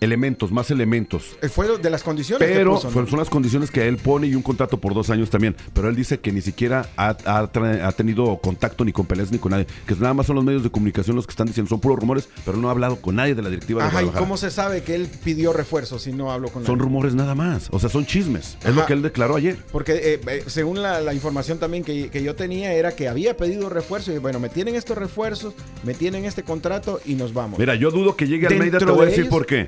elementos, 0.04 0.52
más 0.52 0.70
elementos. 0.72 1.36
Eh, 1.42 1.50
Fue 1.50 1.78
de 1.78 1.90
las 1.90 2.04
condiciones 2.04 2.48
que 2.48 2.54
Pero 2.54 2.76
puso, 2.76 2.92
¿no? 2.92 3.08
son 3.08 3.20
las 3.20 3.30
condiciones 3.30 3.72
que 3.72 3.88
él 3.88 3.98
pone 3.98 4.28
y 4.28 4.36
un 4.36 4.42
contrato 4.42 4.80
por 4.80 4.94
dos 4.94 5.10
años 5.10 5.30
también. 5.30 5.56
Pero 5.74 5.90
él 5.90 5.96
dice 5.96 6.20
que 6.20 6.32
ni 6.32 6.42
siquiera 6.42 6.90
ha, 6.98 7.10
ha 7.10 7.52
tra- 7.52 7.84
ha 7.86 7.92
tenido 7.92 8.38
contacto 8.38 8.84
ni 8.86 8.92
con 8.92 9.06
Pelés 9.06 9.32
ni 9.32 9.40
con 9.40 9.52
nadie. 9.52 9.68
Que 9.88 9.96
nada 9.96 10.14
más 10.14 10.26
son 10.26 10.36
los 10.36 10.46
medios 10.46 10.64
de 10.64 10.70
comunicación 10.70 11.16
los 11.16 11.26
que 11.26 11.32
están 11.32 11.48
diciendo, 11.48 11.70
son 11.70 11.80
puros 11.80 12.00
rumores, 12.00 12.28
pero 12.46 12.58
no 12.58 12.68
ha 12.68 12.72
hablado 12.72 12.98
con 12.98 13.16
nadie 13.16 13.36
de 13.36 13.42
la 13.42 13.50
directiva 13.50 13.82
de 13.84 13.88
Ajá, 13.90 14.04
¿y 14.04 14.08
cómo 14.08 14.38
se 14.38 14.52
sabe 14.52 14.84
que 14.84 14.96
él 14.96 15.10
pidió 15.24 15.54
refuerzo 15.54 16.00
si 16.00 16.12
no 16.12 16.32
habló 16.32 16.50
con 16.50 16.66
Son 16.66 16.76
él? 16.76 16.82
rumores 16.82 17.16
nada 17.16 17.36
más. 17.36 17.68
O 17.72 17.80
sea, 17.80 17.90
son 17.90 18.06
chismes. 18.06 18.58
Es 18.66 18.76
lo 18.76 18.86
que 18.86 18.94
él 18.94 19.02
declaró 19.02 19.36
ayer. 19.36 19.58
Porque 19.72 19.94
eh, 19.94 20.20
eh, 20.28 20.44
según 20.48 20.82
la, 20.82 21.00
la 21.02 21.14
información 21.14 21.60
también 21.60 21.84
que, 21.84 22.10
que 22.10 22.24
yo 22.24 22.36
tenía 22.36 22.74
era 22.74 22.96
que 22.96 23.08
había 23.08 23.38
pedido 23.38 23.70
refuerzo 23.70 24.12
y 24.14 24.18
bueno, 24.18 24.40
me 24.40 24.50
tienen 24.50 24.76
estos 24.76 24.98
refuerzos, 24.98 25.54
me 25.84 25.94
tienen 25.94 26.26
este 26.26 26.44
contrato 26.44 27.00
y 27.06 27.16
nos 27.16 27.34
vamos. 27.34 27.60
Mira, 27.60 27.76
yo 27.76 27.92
dudo 27.92 28.16
que 28.16 28.28
llegue 28.28 28.48
Almeida, 28.48 28.80
te 28.80 28.86
voy 28.86 28.98
a 28.98 29.02
de 29.02 29.06
decir 29.08 29.24
ellos- 29.26 29.32
por 29.34 29.46
qué. 29.46 29.68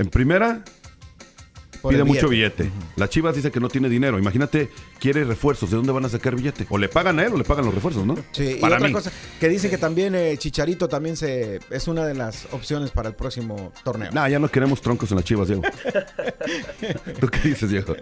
En 0.00 0.08
primera, 0.08 0.62
Por 1.82 1.92
pide 1.92 2.04
mucho 2.04 2.28
billete. 2.28 2.62
billete. 2.64 2.80
Las 2.96 3.10
Chivas 3.10 3.34
dice 3.36 3.50
que 3.50 3.60
no 3.60 3.68
tiene 3.68 3.88
dinero. 3.90 4.18
Imagínate, 4.18 4.70
quiere 4.98 5.24
refuerzos. 5.24 5.70
¿De 5.70 5.76
dónde 5.76 5.92
van 5.92 6.04
a 6.06 6.08
sacar 6.08 6.34
billete? 6.36 6.66
O 6.70 6.78
le 6.78 6.88
pagan 6.88 7.18
a 7.18 7.24
él 7.26 7.32
o 7.34 7.36
le 7.36 7.44
pagan 7.44 7.66
los 7.66 7.74
refuerzos, 7.74 8.06
¿no? 8.06 8.16
Sí, 8.32 8.58
y 8.60 8.64
otra 8.64 8.78
mí. 8.80 8.92
cosa 8.92 9.12
que 9.38 9.48
dicen 9.50 9.70
que 9.70 9.76
también 9.76 10.14
eh, 10.14 10.36
Chicharito 10.38 10.88
también 10.88 11.16
se 11.18 11.60
es 11.70 11.86
una 11.86 12.06
de 12.06 12.14
las 12.14 12.46
opciones 12.52 12.90
para 12.90 13.10
el 13.10 13.14
próximo 13.14 13.72
torneo. 13.84 14.10
Nah, 14.12 14.26
ya 14.28 14.38
no 14.38 14.48
queremos 14.50 14.80
troncos 14.80 15.10
en 15.10 15.16
las 15.16 15.24
Chivas, 15.26 15.48
Diego. 15.48 15.62
¿Tú 17.20 17.28
qué 17.28 17.48
dices, 17.48 17.68
Diego? 17.70 17.94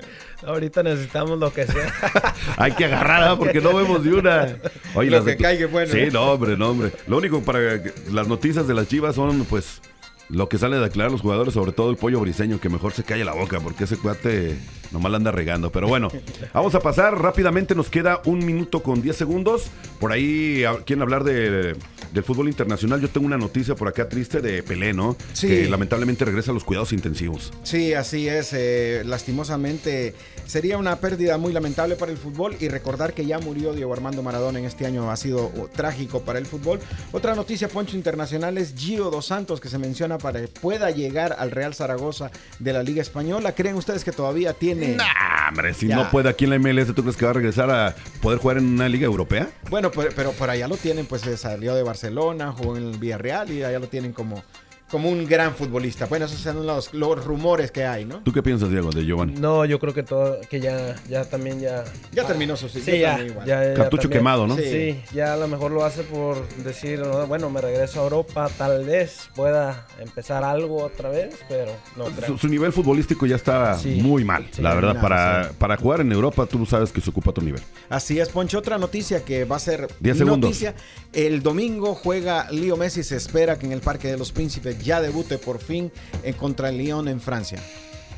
Ahorita 0.46 0.82
necesitamos 0.84 1.38
lo 1.38 1.52
que 1.52 1.66
sea. 1.66 1.92
Hay 2.56 2.72
que 2.72 2.84
agarrar, 2.84 3.22
¿ah? 3.24 3.36
porque 3.36 3.60
no 3.60 3.74
vemos 3.74 4.04
de 4.04 4.14
una. 4.14 4.56
Oye, 4.94 5.10
Lo 5.10 5.16
las 5.18 5.26
que 5.26 5.36
caiga 5.36 5.66
bueno, 5.66 5.92
Sí, 5.92 6.08
no, 6.12 6.22
hombre, 6.32 6.56
no, 6.56 6.70
hombre. 6.70 6.92
Lo 7.08 7.16
único 7.18 7.42
para 7.42 7.82
que- 7.82 7.92
las 8.12 8.28
noticias 8.28 8.68
de 8.68 8.74
las 8.74 8.86
Chivas 8.88 9.16
son, 9.16 9.44
pues, 9.46 9.80
lo 10.28 10.48
que 10.48 10.58
sale 10.58 10.76
de 10.78 10.84
aclarar 10.84 11.10
los 11.12 11.20
jugadores, 11.22 11.54
sobre 11.54 11.72
todo 11.72 11.90
el 11.90 11.96
pollo 11.96 12.20
briseño, 12.20 12.60
que 12.60 12.68
mejor 12.68 12.92
se 12.92 13.02
calle 13.04 13.24
la 13.24 13.32
boca, 13.34 13.60
porque 13.60 13.84
ese 13.84 13.96
cuate 13.96 14.56
nomás 14.90 15.10
la 15.12 15.16
anda 15.18 15.30
regando. 15.30 15.70
Pero 15.72 15.88
bueno, 15.88 16.08
vamos 16.54 16.74
a 16.74 16.80
pasar 16.80 17.20
rápidamente, 17.20 17.74
nos 17.74 17.88
queda 17.88 18.20
un 18.26 18.44
minuto 18.44 18.82
con 18.82 19.00
10 19.02 19.16
segundos. 19.16 19.66
Por 20.00 20.12
ahí 20.12 20.64
a- 20.64 20.76
quieren 20.84 21.02
hablar 21.02 21.24
de, 21.24 21.76
del 22.12 22.24
fútbol 22.24 22.48
internacional. 22.48 23.00
Yo 23.00 23.08
tengo 23.08 23.26
una 23.26 23.38
noticia 23.38 23.74
por 23.74 23.88
acá 23.88 24.08
triste 24.08 24.40
de 24.40 24.62
Pelé, 24.62 24.92
¿no? 24.92 25.16
Sí. 25.32 25.48
Que 25.48 25.68
lamentablemente 25.68 26.24
regresa 26.24 26.50
a 26.50 26.54
los 26.54 26.64
cuidados 26.64 26.92
intensivos. 26.92 27.52
Sí, 27.62 27.94
así 27.94 28.28
es. 28.28 28.52
eh, 28.52 29.02
lastimosamente 29.06 30.14
sería 30.46 30.78
una 30.78 30.96
pérdida 30.96 31.36
muy 31.38 31.52
lamentable 31.52 31.94
para 31.96 32.10
el 32.12 32.18
fútbol 32.18 32.56
y 32.60 32.68
recordar 32.68 33.12
que 33.12 33.24
ya 33.26 33.38
murió 33.38 33.72
Diego 33.74 33.92
Armando 33.92 34.22
Maradona 34.22 34.58
en 34.58 34.64
este 34.64 34.86
año 34.86 35.10
ha 35.10 35.16
sido 35.16 35.46
oh, 35.46 35.68
trágico 35.74 36.22
para 36.22 36.38
el 36.38 36.46
fútbol. 36.46 36.80
Otra 37.12 37.34
noticia, 37.34 37.68
Poncho 37.68 37.96
Internacional, 37.96 38.58
es 38.58 38.74
Gio 38.76 39.10
Dos 39.10 39.26
Santos 39.26 39.60
que 39.60 39.68
se 39.68 39.78
menciona 39.78 40.17
para 40.18 40.40
que 40.40 40.48
pueda 40.48 40.90
llegar 40.90 41.36
al 41.38 41.50
Real 41.50 41.74
Zaragoza 41.74 42.30
de 42.58 42.72
la 42.72 42.82
Liga 42.82 43.00
Española. 43.02 43.52
¿Creen 43.52 43.76
ustedes 43.76 44.04
que 44.04 44.12
todavía 44.12 44.52
tiene... 44.52 44.96
Nah, 44.96 45.48
hombre, 45.48 45.74
si 45.74 45.88
Ya. 45.88 45.96
no 45.96 46.10
puede 46.10 46.28
aquí 46.28 46.44
en 46.44 46.50
la 46.50 46.58
MLS, 46.58 46.94
¿tú 46.94 47.02
crees 47.02 47.16
que 47.16 47.24
va 47.24 47.30
a 47.30 47.34
regresar 47.34 47.70
a 47.70 47.94
poder 48.20 48.38
jugar 48.38 48.58
en 48.58 48.66
una 48.66 48.88
liga 48.88 49.06
europea? 49.06 49.48
Bueno, 49.70 49.90
pero, 49.90 50.10
pero 50.14 50.32
por 50.32 50.50
allá 50.50 50.68
lo 50.68 50.76
tienen, 50.76 51.06
pues 51.06 51.22
se 51.22 51.36
salió 51.36 51.74
de 51.74 51.82
Barcelona, 51.82 52.52
jugó 52.56 52.76
en 52.76 52.84
el 52.90 52.98
Villarreal 52.98 53.50
y 53.50 53.62
allá 53.62 53.78
lo 53.78 53.88
tienen 53.88 54.12
como, 54.12 54.42
como 54.90 55.08
un 55.10 55.26
gran 55.26 55.54
futbolista. 55.54 56.06
Bueno, 56.06 56.24
esos 56.26 56.40
son 56.40 56.66
los, 56.66 56.92
los 56.94 57.24
rumores 57.24 57.70
que 57.70 57.84
hay, 57.84 58.04
¿no? 58.04 58.18
¿Tú 58.22 58.32
qué 58.32 58.42
piensas, 58.42 58.70
Diego, 58.70 58.90
de 58.90 59.04
Giovanni? 59.04 59.34
No, 59.34 59.64
yo 59.64 59.78
creo 59.78 59.92
que 59.94 60.02
todo, 60.02 60.38
que 60.48 60.60
ya, 60.60 60.94
ya 61.08 61.24
también 61.24 61.60
ya. 61.60 61.84
Ya 62.12 62.26
terminó 62.26 62.56
su 62.56 62.68
ciclo. 62.68 62.92
Sí, 62.92 62.98
ya, 63.00 63.10
también 63.10 63.30
igual. 63.32 63.46
ya, 63.46 63.64
ya 63.64 63.74
Cartucho 63.74 64.02
también. 64.02 64.20
quemado, 64.20 64.46
¿no? 64.46 64.56
Sí. 64.56 64.62
Sí. 64.64 65.00
ya 65.14 65.34
a 65.34 65.36
lo 65.36 65.48
mejor 65.48 65.70
lo 65.72 65.84
hace 65.84 66.02
por 66.02 66.46
decir, 66.64 67.00
"No, 67.00 67.26
bueno, 67.26 67.50
me 67.50 67.60
regreso 67.60 68.00
a 68.00 68.04
Europa, 68.04 68.48
tal 68.56 68.84
vez 68.84 69.28
pueda 69.34 69.86
empezar 70.00 70.42
algo 70.44 70.82
otra 70.84 71.08
vez, 71.10 71.34
pero 71.48 71.72
no 71.96 72.06
creo. 72.06 72.28
Su, 72.28 72.38
su 72.38 72.48
nivel 72.48 72.72
futbolístico 72.72 73.26
ya 73.26 73.36
está 73.36 73.76
Sí. 73.78 74.00
muy 74.02 74.24
mal, 74.24 74.48
Sí, 74.52 74.62
la 74.62 74.74
verdad. 74.74 74.94
nada, 74.94 75.00
Para, 75.02 75.44
sí. 75.50 75.54
para 75.58 75.76
jugar 75.76 76.00
en 76.00 76.12
Europa, 76.12 76.46
tú 76.46 76.64
sabes 76.66 76.92
que 76.92 77.00
se 77.00 77.10
ocupa 77.10 77.30
otro 77.30 77.44
nivel. 77.44 77.60
Así 77.88 78.18
es, 78.18 78.28
Poncho. 78.30 78.58
Otra 78.58 78.78
noticia 78.78 79.24
que 79.24 79.44
va 79.44 79.56
a 79.56 79.60
ser 79.60 79.86
Diez 80.00 80.16
segundos. 80.18 80.48
noticia. 80.50 80.74
El 81.12 81.42
domingo 81.42 81.94
juega 81.94 82.50
Leo 82.50 82.76
Messi. 82.76 83.02
Se 83.02 83.16
espera 83.16 83.58
que 83.58 83.66
en 83.66 83.72
el 83.72 83.80
Parque 83.80 84.08
de 84.08 84.16
los 84.18 84.32
Príncipes 84.32 84.77
ya 84.82 85.00
debute 85.00 85.38
por 85.38 85.58
fin 85.58 85.90
en 86.22 86.34
contra 86.34 86.68
el 86.68 86.78
Lyon 86.78 87.08
en 87.08 87.20
Francia. 87.20 87.58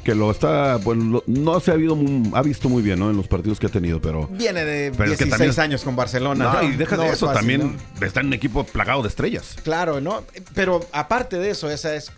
Que 0.05 0.15
lo 0.15 0.31
está, 0.31 0.77
bueno, 0.77 1.05
lo- 1.05 1.25
no 1.27 1.61
se 1.61 1.71
ha, 1.71 1.75
habido, 1.75 1.95
ha 2.33 2.41
visto 2.43 2.71
muy 2.71 2.83
bien, 2.83 2.99
¿no? 2.99 3.11
En 3.11 3.17
los 3.19 3.29
partidos 3.29 3.61
que 3.61 3.67
ha 3.67 3.71
tenido, 3.71 4.01
pero... 4.01 4.29
Viene 4.29 4.65
de 4.65 4.93
Pero 4.97 5.13
es 5.13 5.19
que 5.19 5.25
16 5.27 5.31
también- 5.57 5.61
años 5.61 5.83
con 5.83 5.95
Barcelona. 5.95 6.53
No, 6.55 6.63
y 6.63 6.77
deja 6.77 6.97
No 6.97 7.03
de 7.03 7.09
es 7.09 7.15
eso, 7.17 7.27
fácil, 7.27 7.39
también 7.41 7.79
¿no? 8.01 8.07
está 8.07 8.21
en 8.21 8.29
un 8.29 8.33
equipo 8.33 8.65
plagado 8.65 9.03
de 9.03 9.09
estrellas. 9.09 9.57
Claro, 9.63 10.01
¿no? 10.01 10.25
Pero 10.55 10.81
aparte 10.93 11.39
de 11.39 11.51
eso, 11.51 11.69
esa 11.71 11.95
es 11.95 12.11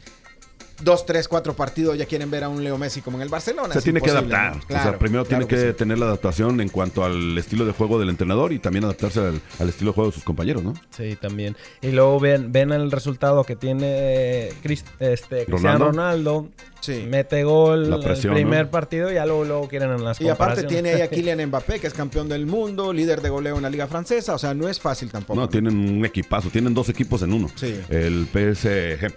dos, 0.82 1.06
tres, 1.06 1.28
cuatro 1.28 1.54
partidos 1.54 1.96
ya 1.96 2.06
quieren 2.06 2.30
ver 2.30 2.44
a 2.44 2.48
un 2.48 2.62
Leo 2.62 2.78
Messi 2.78 3.00
como 3.00 3.16
en 3.18 3.22
el 3.22 3.28
Barcelona. 3.28 3.72
Se 3.72 3.78
Es 3.78 3.84
tiene 3.84 4.00
que 4.00 4.10
adaptar. 4.10 4.52
¿no? 4.52 4.58
o 4.58 4.66
sea, 4.66 4.82
Claro, 4.82 4.98
primero 4.98 5.24
claro 5.24 5.46
tiene 5.46 5.62
que, 5.62 5.70
sí. 5.70 5.76
tener 5.76 5.98
la 5.98 6.06
adaptación 6.06 6.60
en 6.60 6.68
cuanto 6.68 7.04
al 7.04 7.36
estilo 7.38 7.64
de 7.64 7.72
juego 7.72 7.98
del 7.98 8.08
entrenador 8.08 8.52
y 8.52 8.58
también 8.58 8.84
adaptarse 8.84 9.20
al, 9.20 9.40
al 9.58 9.68
estilo 9.68 9.90
de 9.90 9.94
juego 9.94 10.10
de 10.10 10.14
sus 10.14 10.24
compañeros, 10.24 10.62
¿no? 10.62 10.74
Sí, 10.90 11.16
también. 11.20 11.56
Y 11.80 11.92
luego 11.92 12.18
ven, 12.20 12.52
ven 12.52 12.72
el 12.72 12.90
resultado 12.90 13.44
que 13.44 13.56
tiene 13.56 13.86
eh, 13.86 14.52
Crist- 14.62 14.86
este, 14.98 15.44
Cristiano 15.46 15.86
Ronaldo. 15.86 16.48
Sí. 16.80 17.06
Mete 17.08 17.44
gol 17.44 17.88
La 17.90 17.96
el 17.96 18.02
presión, 18.02 18.34
primer 18.34 18.64
¿no? 18.64 18.70
partido 18.72 19.08
y 19.08 19.14
ya 19.14 19.24
luego, 19.24 19.44
luego 19.44 19.68
quieren 19.68 19.92
en 19.92 20.02
las 20.02 20.20
Y 20.20 20.28
aparte 20.28 20.64
tiene 20.64 20.90
ahí 20.94 21.00
a 21.02 21.08
Kylian 21.10 21.46
Mbappé, 21.46 21.78
que 21.78 21.86
es 21.86 21.94
campeón 21.94 22.28
del 22.28 22.44
mundo, 22.44 22.92
líder 22.92 23.20
de 23.22 23.28
goleo 23.28 23.54
en 23.56 23.62
la 23.62 23.70
Liga 23.70 23.86
Francesa. 23.86 24.34
O 24.34 24.38
sea, 24.38 24.52
no 24.52 24.68
es 24.68 24.80
fácil 24.80 25.08
tampoco. 25.08 25.38
No, 25.38 25.48
tienen 25.48 25.76
un 25.78 26.04
equipazo, 26.04 26.50
tienen 26.50 26.74
dos 26.74 26.88
equipos 26.88 27.22
en 27.22 27.34
uno. 27.34 27.48
Sí. 27.54 27.80
El 27.88 28.26
PSG. 28.26 29.12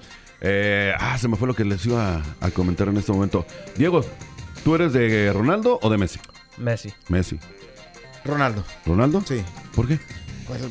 Eh, 0.47 0.93
ah, 0.99 1.17
se 1.17 1.27
me 1.27 1.37
fue 1.37 1.47
lo 1.47 1.55
que 1.55 1.65
les 1.65 1.83
iba 1.87 2.17
a, 2.17 2.23
a 2.39 2.51
comentar 2.51 2.87
en 2.87 2.97
este 2.97 3.11
momento. 3.11 3.47
Diego, 3.75 4.01
¿tú 4.63 4.75
eres 4.75 4.93
de 4.93 5.33
Ronaldo 5.33 5.79
o 5.81 5.89
de 5.89 5.97
Messi? 5.97 6.19
Messi. 6.57 6.93
Messi. 7.09 7.39
Ronaldo, 8.23 8.63
¿Ronaldo? 8.85 9.23
sí. 9.27 9.43
¿Por 9.75 9.87
qué? 9.87 9.99
Pues, 10.47 10.61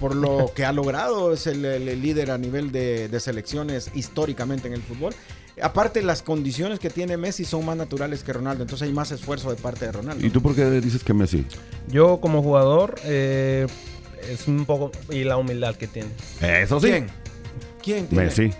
por 0.00 0.16
lo 0.16 0.52
que 0.54 0.64
ha 0.64 0.72
logrado, 0.72 1.32
es 1.32 1.46
el, 1.46 1.62
líder 2.02 2.32
a 2.32 2.38
nivel 2.38 2.72
de, 2.72 3.08
de 3.08 3.20
selecciones 3.20 3.92
históricamente 3.94 4.66
en 4.66 4.74
el 4.74 4.82
fútbol. 4.82 5.14
Aparte, 5.62 6.02
las 6.02 6.22
condiciones 6.22 6.80
que 6.80 6.90
tiene 6.90 7.16
Messi 7.16 7.44
son 7.44 7.64
más 7.64 7.76
naturales 7.76 8.24
que 8.24 8.32
Ronaldo, 8.32 8.64
entonces 8.64 8.88
hay 8.88 8.92
más 8.92 9.12
esfuerzo 9.12 9.50
de 9.50 9.56
parte 9.56 9.86
de 9.86 9.92
Ronaldo. 9.92 10.26
¿Y 10.26 10.30
tú 10.30 10.42
por 10.42 10.56
qué 10.56 10.68
dices 10.80 11.04
que 11.04 11.14
Messi? 11.14 11.46
Yo 11.86 12.20
como 12.20 12.42
jugador 12.42 12.96
eh, 13.04 13.68
es 14.28 14.48
un 14.48 14.64
poco... 14.64 14.90
Y 15.10 15.22
la 15.22 15.36
humildad 15.36 15.76
que 15.76 15.86
tiene. 15.86 16.08
Eso 16.40 16.80
sí. 16.80 16.88
¿Quién? 16.88 17.06
¿Quién 17.82 18.06
tiene? 18.08 18.24
Messi. 18.24 18.50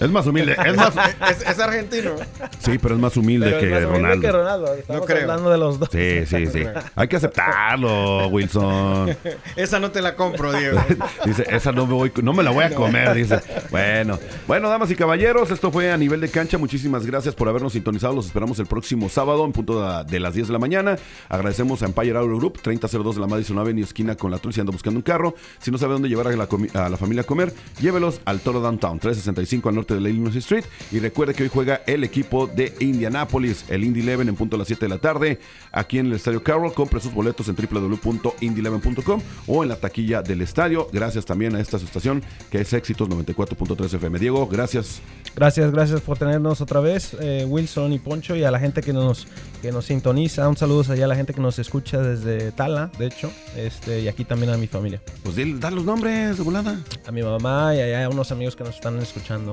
Es 0.00 0.10
más 0.10 0.26
humilde. 0.26 0.56
Es 0.64 0.76
más, 0.76 0.94
Es, 1.30 1.46
es 1.46 1.58
argentino. 1.58 2.12
sí, 2.58 2.78
pero 2.78 2.94
es 2.94 3.00
más 3.00 3.16
humilde 3.16 3.46
Pero 3.46 3.58
es 3.58 3.62
que 3.64 3.70
más 3.70 3.84
humilde 3.84 3.98
Ronaldo. 3.98 4.20
que 4.22 4.32
Ronaldo. 4.32 4.74
Estamos 4.74 5.00
No 5.02 5.06
creo. 5.06 5.20
hablando 5.22 5.50
de 5.50 5.58
los 5.58 5.78
dos. 5.78 5.88
Sí, 5.92 6.26
sí, 6.26 6.46
sí. 6.46 6.64
Hay 6.96 7.08
que 7.08 7.16
aceptarlo, 7.16 8.28
Wilson. 8.28 9.16
Esa 9.56 9.78
no 9.78 9.90
te 9.90 10.00
la 10.00 10.16
compro, 10.16 10.52
Diego. 10.52 10.80
Dice, 11.24 11.44
esa 11.50 11.72
no 11.72 11.86
me, 11.86 11.92
voy, 11.94 12.12
no 12.22 12.32
me 12.32 12.42
la 12.42 12.50
voy 12.50 12.64
a 12.64 12.74
comer, 12.74 13.14
dice. 13.14 13.40
Bueno, 13.70 14.18
bueno, 14.46 14.68
damas 14.68 14.90
y 14.90 14.96
caballeros, 14.96 15.50
esto 15.50 15.70
fue 15.70 15.90
a 15.92 15.96
nivel 15.96 16.20
de 16.20 16.28
cancha. 16.28 16.56
Muchísimas 16.58 17.04
gracias 17.06 17.34
por 17.34 17.48
habernos 17.48 17.72
sintonizado. 17.74 18.14
Los 18.14 18.26
esperamos 18.26 18.58
el 18.58 18.66
próximo 18.66 19.08
sábado 19.08 19.44
en 19.44 19.52
punto 19.52 20.04
de, 20.04 20.20
las 20.20 20.34
10 20.34 20.46
de 20.48 20.52
la 20.52 20.58
mañana. 20.58 20.96
Agradecemos 21.28 21.82
a 21.82 21.86
Empire 21.86 22.16
Auto 22.16 22.36
Group, 22.36 22.60
3002 22.62 23.16
de 23.16 23.20
la 23.20 23.26
Madison 23.26 23.58
Avenue, 23.58 23.82
esquina 23.84 24.14
con 24.16 24.30
la 24.30 24.38
Tul, 24.38 24.52
si 24.54 24.60
anda 24.60 24.72
buscando 24.72 24.98
un 24.98 25.02
carro. 25.02 25.34
Si 25.58 25.70
no 25.70 25.78
sabe 25.78 25.92
dónde 25.92 26.08
llevar 26.08 26.28
a 26.28 26.30
la, 26.36 26.48
a 26.74 26.88
la 26.88 26.96
familia 26.96 27.22
a 27.22 27.26
comer, 27.26 27.52
llévelos 27.80 28.20
al 28.24 28.40
Toro 28.40 28.60
Downtown, 28.60 28.98
365 28.98 29.68
al 29.68 29.74
norte 29.74 29.89
de 29.94 30.00
la 30.00 30.08
Illinois 30.08 30.34
Street. 30.36 30.64
Y 30.90 30.98
recuerde 30.98 31.34
que 31.34 31.42
hoy 31.42 31.48
juega 31.52 31.82
el 31.86 32.04
equipo 32.04 32.46
de 32.46 32.74
Indianapolis, 32.80 33.64
el 33.68 33.84
Indy 33.84 34.00
11 34.00 34.28
en 34.28 34.36
punto 34.36 34.56
a 34.56 34.58
las 34.58 34.68
7 34.68 34.86
de 34.86 34.88
la 34.88 34.98
tarde, 34.98 35.38
aquí 35.72 35.98
en 35.98 36.06
el 36.06 36.12
Estadio 36.12 36.42
Carroll. 36.42 36.72
Compre 36.72 37.00
sus 37.00 37.12
boletos 37.12 37.48
en 37.48 37.56
www.indy11.com 37.56 39.22
o 39.46 39.62
en 39.62 39.68
la 39.68 39.76
taquilla 39.76 40.22
del 40.22 40.42
estadio. 40.42 40.88
Gracias 40.92 41.24
también 41.24 41.54
a 41.54 41.60
esta 41.60 41.76
estación 41.76 42.22
que 42.50 42.60
es 42.60 42.72
Éxitos 42.72 43.08
94.3 43.08 43.94
FM. 43.94 44.18
Diego, 44.18 44.46
gracias. 44.46 45.00
Gracias, 45.36 45.70
gracias 45.70 46.00
por 46.00 46.18
tenernos 46.18 46.60
otra 46.60 46.80
vez, 46.80 47.16
eh, 47.20 47.44
Wilson 47.48 47.92
y 47.92 47.98
Poncho, 47.98 48.34
y 48.34 48.42
a 48.42 48.50
la 48.50 48.58
gente 48.58 48.82
que 48.82 48.92
nos, 48.92 49.26
que 49.62 49.70
nos 49.70 49.86
sintoniza. 49.86 50.48
Un 50.48 50.56
saludo 50.56 50.92
allá 50.92 51.04
a 51.04 51.08
la 51.08 51.16
gente 51.16 51.34
que 51.34 51.40
nos 51.40 51.58
escucha 51.58 52.00
desde 52.00 52.52
Tala, 52.52 52.90
de 52.98 53.06
hecho, 53.06 53.30
este, 53.56 54.00
y 54.00 54.08
aquí 54.08 54.24
también 54.24 54.52
a 54.52 54.56
mi 54.56 54.66
familia. 54.66 55.00
Pues 55.22 55.36
da 55.60 55.70
los 55.70 55.84
nombres 55.84 56.36
de 56.38 56.42
volada. 56.42 56.80
A 57.06 57.12
mi 57.12 57.22
mamá 57.22 57.74
y 57.74 57.80
allá 57.80 58.04
a 58.04 58.08
unos 58.08 58.32
amigos 58.32 58.56
que 58.56 58.64
nos 58.64 58.74
están 58.74 58.98
escuchando. 58.98 59.52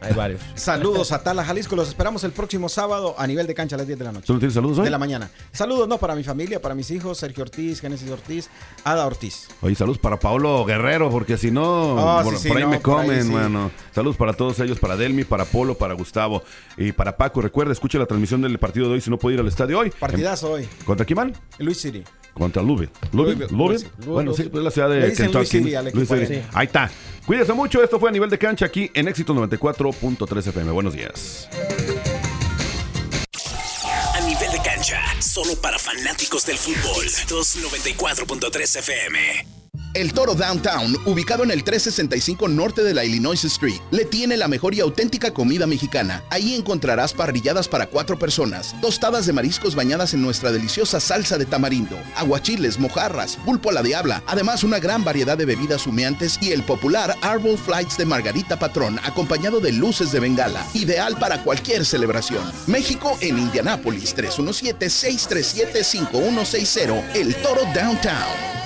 Hay 0.00 0.12
varios. 0.14 0.40
Saludos 0.54 1.12
a 1.12 1.22
Tala, 1.22 1.44
Jalisco. 1.44 1.76
Los 1.76 1.88
esperamos 1.88 2.24
el 2.24 2.32
próximo 2.32 2.68
sábado 2.68 3.14
a 3.18 3.26
nivel 3.26 3.46
de 3.46 3.54
cancha 3.54 3.76
a 3.76 3.78
las 3.78 3.86
10 3.86 3.98
de 3.98 4.04
la 4.04 4.12
noche. 4.12 4.26
¿Tú 4.26 4.32
no 4.34 4.38
tienes 4.38 4.54
saludos 4.54 4.78
hoy? 4.78 4.84
De 4.84 4.90
la 4.90 4.98
mañana. 4.98 5.30
Saludos, 5.52 5.88
no, 5.88 5.98
para 5.98 6.14
mi 6.14 6.22
familia, 6.24 6.60
para 6.60 6.74
mis 6.74 6.90
hijos, 6.90 7.18
Sergio 7.18 7.42
Ortiz, 7.44 7.80
Génesis 7.80 8.10
Ortiz, 8.10 8.48
Ada 8.84 9.06
Ortiz. 9.06 9.48
Oye, 9.62 9.74
saludos 9.74 9.98
para 9.98 10.18
Paolo 10.18 10.64
Guerrero, 10.64 11.10
porque 11.10 11.36
si 11.36 11.50
no, 11.50 11.96
Ah, 11.98 12.22
por, 12.22 12.34
sí, 12.36 12.42
sí, 12.42 12.48
por 12.48 12.56
ahí 12.58 12.64
no, 12.64 12.70
me 12.70 12.80
comen, 12.80 13.24
sí. 13.24 13.30
mano. 13.30 13.70
Saludos 13.94 14.16
para 14.16 14.32
todos 14.34 14.58
ellos, 14.60 14.78
para 14.78 14.96
Delmi, 14.96 15.24
para 15.24 15.44
Polo, 15.44 15.76
para 15.76 15.94
Gustavo 15.94 16.42
y 16.76 16.92
para 16.92 17.16
Paco. 17.16 17.40
Recuerda, 17.40 17.72
escuche 17.72 17.98
la 17.98 18.06
transmisión 18.06 18.42
del 18.42 18.58
partido 18.58 18.88
de 18.88 18.94
hoy 18.94 19.00
si 19.00 19.10
no 19.10 19.18
puede 19.18 19.34
ir 19.34 19.40
al 19.40 19.48
estadio 19.48 19.78
hoy. 19.78 19.90
Partidazo 19.98 20.52
hoy. 20.52 20.68
¿Contra 20.84 21.04
quién 21.06 21.16
van? 21.16 21.32
Luis 21.58 21.80
City. 21.80 22.02
Contra 22.34 22.62
Louisville. 22.62 22.90
¿Louisville? 23.12 23.46
Louisville, 23.50 23.56
¿Louisville? 23.56 23.90
Bueno, 24.06 24.34
sí, 24.34 24.42
pues 24.44 24.58
es 24.60 24.64
la 24.64 24.70
ciudad 24.70 24.90
de 24.90 25.12
Kentucky. 25.14 25.60
Louis 25.94 26.06
City 26.08 26.20
ese. 26.22 26.44
Ahí 26.52 26.66
está. 26.66 26.90
Cuídense 27.26 27.52
mucho. 27.52 27.82
Esto 27.82 27.98
fue 27.98 28.08
a 28.08 28.12
nivel 28.12 28.30
de 28.30 28.38
cancha 28.38 28.66
aquí 28.66 28.90
en 28.94 29.08
Éxito 29.08 29.34
94.3 29.34 30.46
FM. 30.48 30.70
Buenos 30.70 30.94
días. 30.94 31.48
A 34.14 34.20
nivel 34.20 34.52
de 34.52 34.62
cancha, 34.62 35.00
solo 35.20 35.60
para 35.60 35.76
fanáticos 35.78 36.46
del 36.46 36.56
fútbol. 36.56 37.04
294.3 37.04 38.78
FM. 38.78 39.65
El 39.96 40.12
Toro 40.12 40.34
Downtown, 40.34 40.94
ubicado 41.06 41.42
en 41.42 41.50
el 41.50 41.64
365 41.64 42.48
norte 42.48 42.82
de 42.82 42.92
la 42.92 43.06
Illinois 43.06 43.42
Street, 43.42 43.80
le 43.90 44.04
tiene 44.04 44.36
la 44.36 44.46
mejor 44.46 44.74
y 44.74 44.80
auténtica 44.80 45.32
comida 45.32 45.66
mexicana. 45.66 46.22
Ahí 46.28 46.54
encontrarás 46.54 47.14
parrilladas 47.14 47.66
para 47.66 47.86
cuatro 47.86 48.18
personas, 48.18 48.74
tostadas 48.82 49.24
de 49.24 49.32
mariscos 49.32 49.74
bañadas 49.74 50.12
en 50.12 50.20
nuestra 50.20 50.52
deliciosa 50.52 51.00
salsa 51.00 51.38
de 51.38 51.46
tamarindo, 51.46 51.98
aguachiles, 52.14 52.78
mojarras, 52.78 53.38
pulpo 53.38 53.70
a 53.70 53.72
la 53.72 53.82
diabla, 53.82 54.22
además 54.26 54.64
una 54.64 54.80
gran 54.80 55.02
variedad 55.02 55.38
de 55.38 55.46
bebidas 55.46 55.86
humeantes 55.86 56.38
y 56.42 56.52
el 56.52 56.62
popular 56.62 57.16
Arbol 57.22 57.56
Flights 57.56 57.96
de 57.96 58.04
Margarita 58.04 58.58
Patrón, 58.58 59.00
acompañado 59.02 59.60
de 59.60 59.72
luces 59.72 60.12
de 60.12 60.20
bengala, 60.20 60.62
ideal 60.74 61.16
para 61.18 61.42
cualquier 61.42 61.86
celebración. 61.86 62.44
México 62.66 63.16
en 63.22 63.38
Indianápolis, 63.38 64.14
317-637-5160, 64.14 67.02
El 67.14 67.34
Toro 67.36 67.62
Downtown. 67.74 68.65